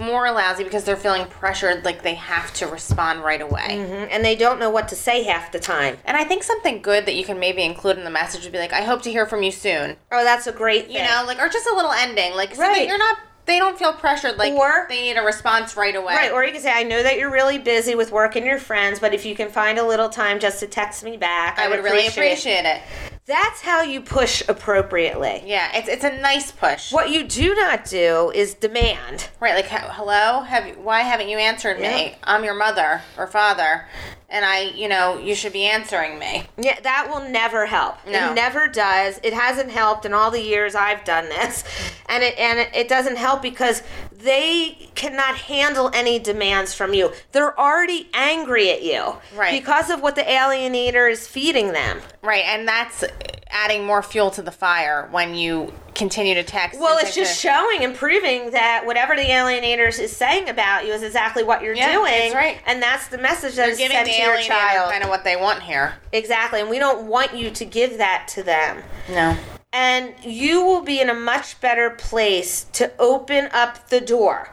more 0.01 0.29
lousy 0.31 0.63
because 0.63 0.83
they're 0.83 0.97
feeling 0.97 1.25
pressured, 1.27 1.85
like 1.85 2.01
they 2.03 2.15
have 2.15 2.51
to 2.55 2.67
respond 2.67 3.23
right 3.23 3.41
away. 3.41 3.67
Mhm, 3.69 4.07
and 4.11 4.25
they 4.25 4.35
don't 4.35 4.59
know 4.59 4.69
what 4.69 4.87
to 4.89 4.95
say 4.95 5.23
half 5.23 5.51
the 5.51 5.59
time. 5.59 5.97
And 6.03 6.17
I 6.17 6.23
think 6.25 6.43
something 6.43 6.81
good 6.81 7.05
that 7.05 7.13
you 7.15 7.23
can 7.23 7.39
maybe 7.39 7.63
include 7.63 7.97
in 7.97 8.03
the 8.03 8.09
message 8.09 8.43
would 8.43 8.51
be 8.51 8.57
like, 8.59 8.73
"I 8.73 8.81
hope 8.81 9.01
to 9.03 9.11
hear 9.11 9.25
from 9.25 9.43
you 9.43 9.51
soon." 9.51 9.97
Oh, 10.11 10.23
that's 10.23 10.47
a 10.47 10.51
great 10.51 10.87
thing. 10.87 10.97
you 10.97 11.03
know, 11.03 11.23
like 11.25 11.39
or 11.39 11.47
just 11.47 11.67
a 11.67 11.73
little 11.75 11.91
ending, 11.91 12.33
like 12.35 12.53
so 12.55 12.61
Right. 12.61 12.87
you're 12.87 12.97
not. 12.97 13.17
They 13.45 13.57
don't 13.57 13.77
feel 13.77 13.93
pressured, 13.93 14.37
like 14.37 14.53
Or- 14.53 14.85
they 14.87 15.01
need 15.01 15.17
a 15.17 15.23
response 15.23 15.75
right 15.75 15.95
away. 15.95 16.15
Right, 16.15 16.31
or 16.31 16.43
you 16.45 16.51
can 16.51 16.61
say, 16.61 16.71
I 16.71 16.83
know 16.83 17.01
that 17.03 17.17
you're 17.17 17.31
really 17.31 17.57
busy 17.57 17.95
with 17.95 18.11
work 18.11 18.35
and 18.35 18.45
your 18.45 18.59
friends, 18.59 18.99
but 18.99 19.13
if 19.13 19.25
you 19.25 19.35
can 19.35 19.49
find 19.49 19.77
a 19.79 19.83
little 19.83 20.09
time 20.09 20.39
just 20.39 20.59
to 20.61 20.67
text 20.67 21.03
me 21.03 21.17
back, 21.17 21.57
I 21.59 21.67
would 21.67 21.83
really 21.83 22.07
appreciate 22.07 22.65
it. 22.65 22.81
That's 23.25 23.61
how 23.61 23.81
you 23.81 24.01
push 24.01 24.41
appropriately. 24.47 25.43
Yeah, 25.45 25.69
it's 25.75 25.87
it's 25.87 26.03
a 26.03 26.17
nice 26.19 26.51
push. 26.51 26.91
What 26.91 27.09
you 27.11 27.23
do 27.23 27.53
not 27.55 27.85
do 27.85 28.31
is 28.33 28.53
demand. 28.55 29.29
Right, 29.39 29.53
like 29.55 29.65
hello, 29.67 30.41
have 30.41 30.67
you, 30.67 30.73
why 30.73 31.01
haven't 31.01 31.29
you 31.29 31.37
answered 31.37 31.79
Yeah. 31.79 31.95
me? 31.95 32.15
I'm 32.23 32.43
your 32.43 32.55
mother 32.55 33.01
or 33.17 33.27
father, 33.27 33.85
and 34.31 34.45
I, 34.45 34.61
you 34.61 34.87
know, 34.87 35.19
you 35.19 35.35
should 35.35 35.53
be 35.53 35.65
answering 35.65 36.17
me. 36.17 36.43
Yeah, 36.57 36.79
that 36.81 37.09
will 37.11 37.29
never 37.29 37.65
help. 37.65 37.97
No. 38.07 38.31
It 38.31 38.35
never 38.35 38.67
does. 38.67 39.19
It 39.23 39.33
hasn't 39.33 39.69
helped 39.69 40.05
in 40.05 40.13
all 40.13 40.31
the 40.31 40.41
years 40.41 40.73
I've 40.73 41.03
done 41.03 41.29
this, 41.29 41.63
and 42.07 42.23
it 42.23 42.37
and 42.39 42.59
it, 42.59 42.69
it 42.73 42.87
doesn't 42.87 43.17
help 43.17 43.41
because 43.41 43.83
they 44.11 44.89
cannot 44.95 45.35
handle 45.35 45.91
any 45.93 46.19
demands 46.19 46.73
from 46.73 46.93
you. 46.93 47.11
They're 47.31 47.59
already 47.59 48.09
angry 48.13 48.69
at 48.69 48.83
you, 48.83 49.15
Right. 49.35 49.51
Because 49.59 49.89
of 49.89 50.01
what 50.01 50.15
the 50.15 50.21
alienator 50.21 51.11
is 51.11 51.27
feeding 51.27 51.73
them. 51.73 52.01
Right, 52.21 52.45
and 52.45 52.67
that's 52.67 53.03
adding 53.51 53.85
more 53.85 54.01
fuel 54.01 54.31
to 54.31 54.41
the 54.41 54.51
fire 54.51 55.07
when 55.11 55.35
you 55.35 55.73
continue 55.93 56.33
to 56.35 56.43
text. 56.43 56.79
Well, 56.79 56.97
it's 56.99 57.13
just 57.13 57.35
to- 57.41 57.47
showing 57.49 57.83
and 57.83 57.93
proving 57.95 58.51
that 58.51 58.85
whatever 58.85 59.15
the 59.15 59.23
alienator 59.23 59.87
is 59.87 60.15
saying 60.15 60.49
about 60.49 60.85
you 60.85 60.93
is 60.93 61.03
exactly 61.03 61.43
what 61.43 61.61
you're 61.61 61.75
Yeah, 61.75 61.91
doing. 61.91 62.11
that's 62.11 62.35
right. 62.35 62.57
And 62.65 62.81
that's 62.81 63.07
the 63.07 63.17
message 63.17 63.55
that 63.55 63.63
You're 63.63 63.71
is 63.73 63.77
giving 63.77 63.97
sent 63.97 64.07
the 64.07 64.13
to 64.13 64.21
your 64.21 64.37
child. 64.41 64.91
kind 64.91 65.03
of 65.03 65.09
what 65.09 65.23
they 65.23 65.35
want 65.35 65.63
here. 65.63 65.95
Exactly. 66.13 66.61
And 66.61 66.69
we 66.69 66.79
don't 66.79 67.07
want 67.07 67.35
you 67.35 67.49
to 67.51 67.65
give 67.65 67.97
that 67.97 68.27
to 68.29 68.43
them. 68.43 68.83
No. 69.09 69.35
And 69.73 70.13
you 70.23 70.63
will 70.65 70.81
be 70.81 70.99
in 70.99 71.09
a 71.09 71.13
much 71.13 71.59
better 71.61 71.89
place 71.91 72.65
to 72.73 72.91
open 72.99 73.49
up 73.53 73.89
the 73.89 74.01
door 74.01 74.49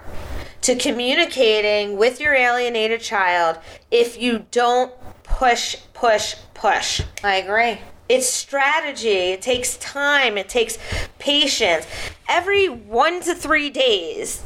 to 0.62 0.74
communicating 0.76 1.96
with 1.96 2.20
your 2.20 2.34
alienated 2.34 3.00
child 3.00 3.58
if 3.90 4.20
you 4.20 4.44
don't 4.50 4.92
push, 5.22 5.76
push, 5.94 6.34
push. 6.54 7.00
I 7.22 7.36
agree. 7.36 7.80
It's 8.08 8.28
strategy. 8.28 9.32
It 9.32 9.42
takes 9.42 9.76
time. 9.76 10.38
It 10.38 10.48
takes 10.48 10.78
patience. 11.18 11.86
Every 12.28 12.68
one 12.68 13.20
to 13.22 13.34
three 13.34 13.70
days, 13.70 14.42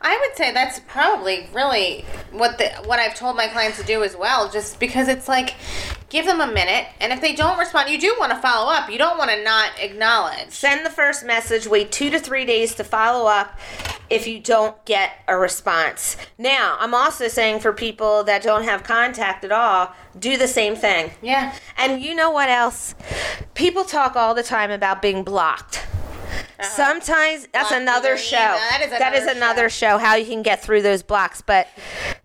I 0.00 0.18
would 0.20 0.36
say 0.36 0.52
that's 0.52 0.80
probably 0.88 1.48
really 1.52 2.04
what 2.32 2.58
the 2.58 2.68
what 2.84 2.98
I've 2.98 3.14
told 3.14 3.36
my 3.36 3.48
clients 3.48 3.78
to 3.78 3.84
do 3.84 4.02
as 4.02 4.16
well. 4.16 4.50
Just 4.50 4.80
because 4.80 5.08
it's 5.08 5.28
like, 5.28 5.54
give 6.08 6.26
them 6.26 6.40
a 6.40 6.46
minute, 6.46 6.86
and 7.00 7.12
if 7.12 7.20
they 7.20 7.34
don't 7.34 7.58
respond, 7.58 7.90
you 7.90 7.98
do 7.98 8.14
want 8.18 8.32
to 8.32 8.38
follow 8.38 8.70
up. 8.70 8.90
You 8.90 8.98
don't 8.98 9.18
want 9.18 9.30
to 9.30 9.42
not 9.42 9.70
acknowledge. 9.80 10.50
send 10.50 10.84
the 10.84 10.90
first 10.90 11.24
message, 11.24 11.66
wait 11.66 11.92
two 11.92 12.10
to 12.10 12.18
three 12.18 12.44
days 12.44 12.74
to 12.76 12.84
follow 12.84 13.28
up 13.28 13.58
if 14.08 14.26
you 14.26 14.38
don't 14.38 14.82
get 14.84 15.12
a 15.26 15.36
response. 15.36 16.16
Now, 16.38 16.76
I'm 16.78 16.94
also 16.94 17.28
saying 17.28 17.60
for 17.60 17.72
people 17.72 18.22
that 18.24 18.42
don't 18.42 18.64
have 18.64 18.84
contact 18.84 19.44
at 19.44 19.52
all, 19.52 19.92
do 20.18 20.36
the 20.36 20.48
same 20.48 20.76
thing. 20.76 21.10
Yeah. 21.22 21.54
And 21.76 22.02
you 22.02 22.14
know 22.14 22.30
what 22.30 22.48
else? 22.48 22.94
People 23.54 23.84
talk 23.84 24.16
all 24.16 24.34
the 24.34 24.42
time 24.42 24.70
about 24.70 25.02
being 25.02 25.24
blocked. 25.24 25.86
Uh-huh. 26.58 26.68
Sometimes 26.68 27.48
that's 27.52 27.70
another 27.70 28.16
show. 28.16 28.36
That 28.36 28.80
is 28.82 28.90
that 28.90 29.14
is 29.14 29.26
another 29.26 29.56
another 29.56 29.70
show. 29.70 29.98
How 29.98 30.14
you 30.16 30.26
can 30.26 30.42
get 30.42 30.62
through 30.62 30.82
those 30.82 31.02
blocks. 31.02 31.40
But 31.42 31.68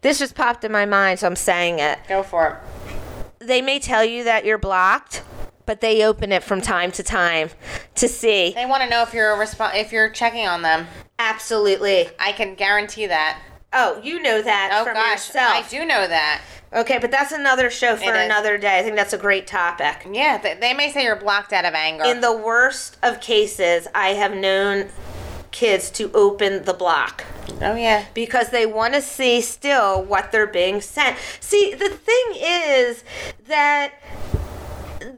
this 0.02 0.20
just 0.20 0.36
popped 0.36 0.64
in 0.64 0.72
my 0.72 0.86
mind, 0.86 1.20
so 1.20 1.28
I'm 1.28 1.36
saying 1.36 1.80
it. 1.80 2.00
Go 2.08 2.24
for 2.24 2.62
it. 3.40 3.46
They 3.46 3.62
may 3.62 3.80
tell 3.80 4.06
you 4.06 4.24
that 4.26 4.46
you're 4.46 4.58
blocked, 4.58 5.24
but 5.66 5.82
they 5.82 6.04
open 6.04 6.32
it 6.32 6.44
from 6.44 6.62
time 6.62 6.92
to 6.94 7.04
time 7.04 7.50
to 7.96 8.08
see. 8.08 8.52
They 8.54 8.66
want 8.66 8.84
to 8.84 8.90
know 8.90 9.04
if 9.04 9.14
you're 9.14 9.32
a 9.32 9.38
respo- 9.38 9.76
if 9.76 9.92
you're 9.92 10.10
checking 10.10 10.48
on 10.48 10.62
them. 10.62 10.88
Absolutely. 11.20 12.10
I 12.20 12.32
can 12.32 12.56
guarantee 12.56 13.08
that. 13.08 13.40
Oh, 13.74 14.02
you 14.04 14.22
know 14.22 14.42
that 14.42 14.72
Oh 14.74 14.84
from 14.84 14.96
gosh, 14.96 15.28
yourself. 15.28 15.54
I 15.54 15.70
do 15.70 15.86
know 15.86 16.08
that. 16.08 16.42
Okay, 16.74 17.00
but 17.00 17.12
that's 17.12 17.32
another 17.32 17.70
show 17.70 17.96
for 17.96 18.14
another 18.14 18.58
day. 18.58 18.80
I 18.80 18.84
think 18.84 18.96
that's 18.96 19.14
a 19.14 19.18
great 19.18 19.46
topic. 19.46 20.08
Yeah, 20.10 20.38
they, 20.38 20.56
they 20.56 20.74
may 20.74 20.90
say 20.90 21.04
you're 21.04 21.16
blocked 21.18 21.52
out 21.52 21.66
of 21.66 21.74
anger. 21.74 22.06
In 22.06 22.22
the 22.22 22.36
worst 22.36 22.98
of 23.04 23.20
cases, 23.20 23.88
I 23.94 24.10
have 24.10 24.34
known 24.34 24.90
kids 25.52 25.90
to 25.92 26.10
open 26.14 26.64
the 26.64 26.74
block 26.74 27.26
oh 27.62 27.76
yeah. 27.76 28.06
because 28.14 28.50
they 28.50 28.66
want 28.66 28.94
to 28.94 29.02
see 29.02 29.42
still 29.42 30.02
what 30.02 30.32
they're 30.32 30.48
being 30.48 30.82
sent. 30.82 31.18
See, 31.40 31.74
the 31.74 31.90
thing 31.90 32.26
is 32.36 33.04
that 33.48 33.94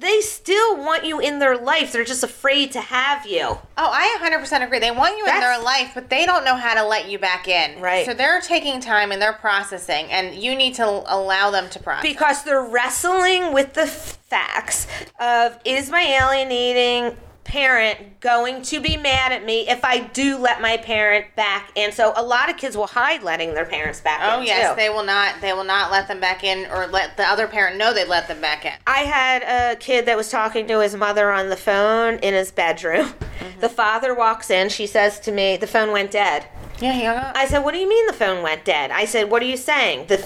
they 0.03 0.21
still 0.21 0.77
want 0.77 1.05
you 1.05 1.19
in 1.19 1.39
their 1.39 1.57
life. 1.57 1.91
They're 1.91 2.03
just 2.03 2.23
afraid 2.23 2.71
to 2.73 2.81
have 2.81 3.25
you. 3.25 3.41
Oh, 3.41 3.59
I 3.77 4.17
100% 4.21 4.65
agree. 4.65 4.79
They 4.79 4.91
want 4.91 5.17
you 5.17 5.25
in 5.25 5.39
their 5.39 5.61
life, 5.61 5.91
but 5.93 6.09
they 6.09 6.25
don't 6.25 6.43
know 6.45 6.55
how 6.55 6.73
to 6.75 6.85
let 6.85 7.09
you 7.09 7.17
back 7.19 7.47
in. 7.47 7.81
Right. 7.81 8.05
So 8.05 8.13
they're 8.13 8.41
taking 8.41 8.79
time 8.79 9.11
and 9.11 9.21
they're 9.21 9.33
processing, 9.33 10.05
and 10.11 10.35
you 10.35 10.55
need 10.55 10.75
to 10.75 10.85
allow 10.85 11.51
them 11.51 11.69
to 11.69 11.79
process. 11.79 12.03
because 12.03 12.43
they're 12.43 12.63
wrestling 12.63 13.53
with 13.53 13.73
the 13.73 13.87
facts 13.87 14.87
of 15.19 15.57
is 15.65 15.89
my 15.89 16.01
alienating 16.01 17.15
parent 17.53 18.19
going 18.19 18.63
to 18.63 18.81
be 18.81 18.97
mad 18.97 19.31
at 19.31 19.45
me 19.45 19.69
if 19.69 19.85
I 19.85 19.99
do 19.99 20.39
let 20.39 20.59
my 20.59 20.75
parent 20.75 21.27
back 21.35 21.71
in? 21.75 21.91
So 21.91 22.11
a 22.15 22.23
lot 22.23 22.49
of 22.49 22.57
kids 22.57 22.75
will 22.75 22.87
hide 22.87 23.21
letting 23.21 23.53
their 23.53 23.65
parents 23.65 24.01
back 24.01 24.21
oh 24.23 24.39
in. 24.39 24.47
yes, 24.47 24.71
too. 24.71 24.75
they 24.75 24.89
will 24.89 25.05
not. 25.05 25.39
They 25.39 25.53
will 25.53 25.63
not 25.63 25.91
let 25.91 26.07
them 26.07 26.19
back 26.19 26.43
in, 26.43 26.65
or 26.71 26.87
let 26.87 27.15
the 27.15 27.23
other 27.23 27.47
parent 27.47 27.77
know 27.77 27.93
they 27.93 28.05
let 28.05 28.27
them 28.27 28.41
back 28.41 28.65
in. 28.65 28.73
I 28.87 29.01
had 29.01 29.43
a 29.43 29.75
kid 29.75 30.07
that 30.07 30.17
was 30.17 30.31
talking 30.31 30.65
to 30.67 30.79
his 30.79 30.95
mother 30.95 31.31
on 31.31 31.49
the 31.49 31.55
phone 31.55 32.15
in 32.15 32.33
his 32.33 32.51
bedroom. 32.51 33.05
Mm-hmm. 33.05 33.59
The 33.59 33.69
father 33.69 34.15
walks 34.15 34.49
in. 34.49 34.69
She 34.69 34.87
says 34.87 35.19
to 35.21 35.31
me, 35.31 35.55
"The 35.55 35.67
phone 35.67 35.91
went 35.91 36.09
dead." 36.09 36.47
Yeah, 36.79 36.93
he 36.93 37.03
hung 37.03 37.17
up. 37.17 37.35
I 37.35 37.45
said, 37.45 37.59
"What 37.59 37.73
do 37.73 37.79
you 37.79 37.87
mean 37.87 38.07
the 38.07 38.13
phone 38.13 38.41
went 38.41 38.65
dead?" 38.65 38.89
I 38.89 39.05
said, 39.05 39.29
"What 39.29 39.43
are 39.43 39.45
you 39.45 39.57
saying?" 39.57 40.07
The 40.07 40.17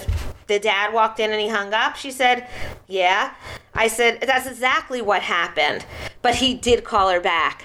the 0.47 0.59
dad 0.59 0.93
walked 0.93 1.19
in 1.19 1.31
and 1.31 1.39
he 1.41 1.47
hung 1.49 1.73
up. 1.73 1.95
She 1.95 2.11
said, 2.11 2.47
"Yeah." 2.87 3.31
I 3.75 3.87
said, 3.87 4.21
"That's 4.21 4.47
exactly 4.47 5.01
what 5.01 5.21
happened." 5.21 5.85
But 6.21 6.35
he 6.35 6.53
did 6.55 6.83
call 6.83 7.09
her 7.09 7.19
back. 7.21 7.63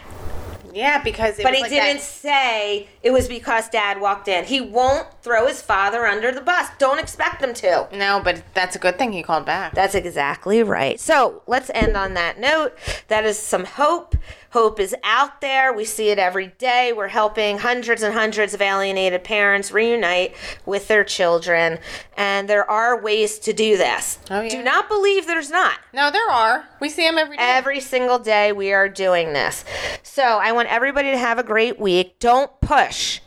yeah, 0.75 1.03
because 1.03 1.39
it 1.39 1.43
But 1.43 1.53
he 1.55 1.61
like 1.61 1.71
didn't 1.71 1.99
that- 1.99 2.03
say 2.03 2.89
it 3.03 3.11
was 3.11 3.29
because 3.29 3.69
dad 3.69 4.01
walked 4.01 4.27
in. 4.27 4.45
He 4.45 4.59
won't 4.61 5.07
throw 5.23 5.47
his 5.47 5.61
father 5.61 6.07
under 6.07 6.33
the 6.33 6.41
bus. 6.41 6.69
Don't 6.79 6.99
expect 6.99 7.43
him 7.43 7.53
to. 7.55 7.89
No, 7.93 8.21
but 8.25 8.43
that's 8.55 8.75
a 8.75 8.79
good 8.79 8.97
thing 8.99 9.13
he 9.13 9.23
called 9.23 9.45
back. 9.45 9.75
That's 9.75 9.95
exactly 9.95 10.63
right. 10.63 10.99
So 10.99 11.43
let's 11.47 11.71
end 11.75 11.95
on 11.95 12.15
that 12.15 12.39
note. 12.41 12.75
That 13.09 13.27
is 13.27 13.39
some 13.39 13.67
hope. 13.67 14.17
Hope 14.53 14.79
is 14.79 14.95
out 15.03 15.41
there. 15.41 15.73
We 15.73 15.85
see 15.85 16.11
it 16.11 16.19
every 16.19 16.49
day. 16.59 16.93
We're 16.95 17.09
helping 17.09 17.59
hundreds 17.59 18.03
and 18.03 18.13
hundreds 18.13 18.53
of 18.53 18.61
alienated 18.61 19.25
parents 19.25 19.73
reunite 19.73 20.35
with 20.67 20.89
their 20.89 21.05
children. 21.05 21.79
And 22.17 22.49
there 22.49 22.71
are 22.71 23.01
ways 23.01 23.39
to 23.41 23.53
do 23.53 23.77
this. 23.79 24.19
Oh, 24.31 24.43
yeah. 24.43 24.51
Do 24.51 24.63
not 24.63 24.89
believe 24.89 25.27
there's 25.27 25.51
not. 25.51 25.79
no, 25.95 26.11
there 26.11 26.31
are. 26.31 26.69
We 26.81 26.91
see 26.91 27.07
them 27.07 27.17
every 27.17 27.37
day. 27.37 27.43
Every 27.43 27.81
single 27.81 28.19
day 28.19 28.53
we 28.53 28.73
are 28.73 28.89
doing 28.89 29.33
this. 29.33 29.65
So 30.03 30.23
I 30.23 30.53
want 30.53 30.69
everybody 30.69 31.11
to 31.11 31.19
have 31.19 31.39
a 31.39 31.43
great 31.43 31.79
week. 31.79 32.19
Don't 32.19 32.51
push. 32.61 33.21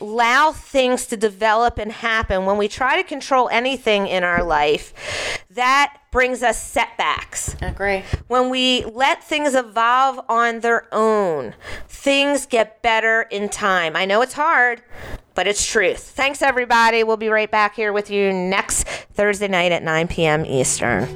Allow 0.00 0.52
things 0.52 1.06
to 1.06 1.16
develop 1.16 1.78
and 1.78 1.90
happen. 1.90 2.46
When 2.46 2.56
we 2.56 2.68
try 2.68 3.00
to 3.00 3.06
control 3.06 3.48
anything 3.48 4.06
in 4.06 4.22
our 4.24 4.44
life, 4.44 5.44
that 5.50 5.98
brings 6.10 6.42
us 6.42 6.62
setbacks. 6.62 7.56
agree. 7.60 8.04
When 8.28 8.48
we 8.50 8.84
let 8.84 9.24
things 9.24 9.54
evolve 9.54 10.20
on 10.28 10.60
their 10.60 10.86
own, 10.92 11.54
things 11.88 12.46
get 12.46 12.80
better 12.82 13.22
in 13.22 13.48
time. 13.48 13.96
I 13.96 14.04
know 14.04 14.22
it's 14.22 14.34
hard, 14.34 14.82
but 15.34 15.46
it's 15.46 15.64
truth. 15.66 16.00
Thanks, 16.00 16.42
everybody. 16.42 17.02
We'll 17.04 17.16
be 17.16 17.28
right 17.28 17.50
back 17.50 17.74
here 17.74 17.92
with 17.92 18.10
you 18.10 18.32
next 18.32 18.86
Thursday 18.86 19.48
night 19.48 19.72
at 19.72 19.82
9 19.82 20.08
p.m. 20.08 20.46
Eastern. 20.46 21.08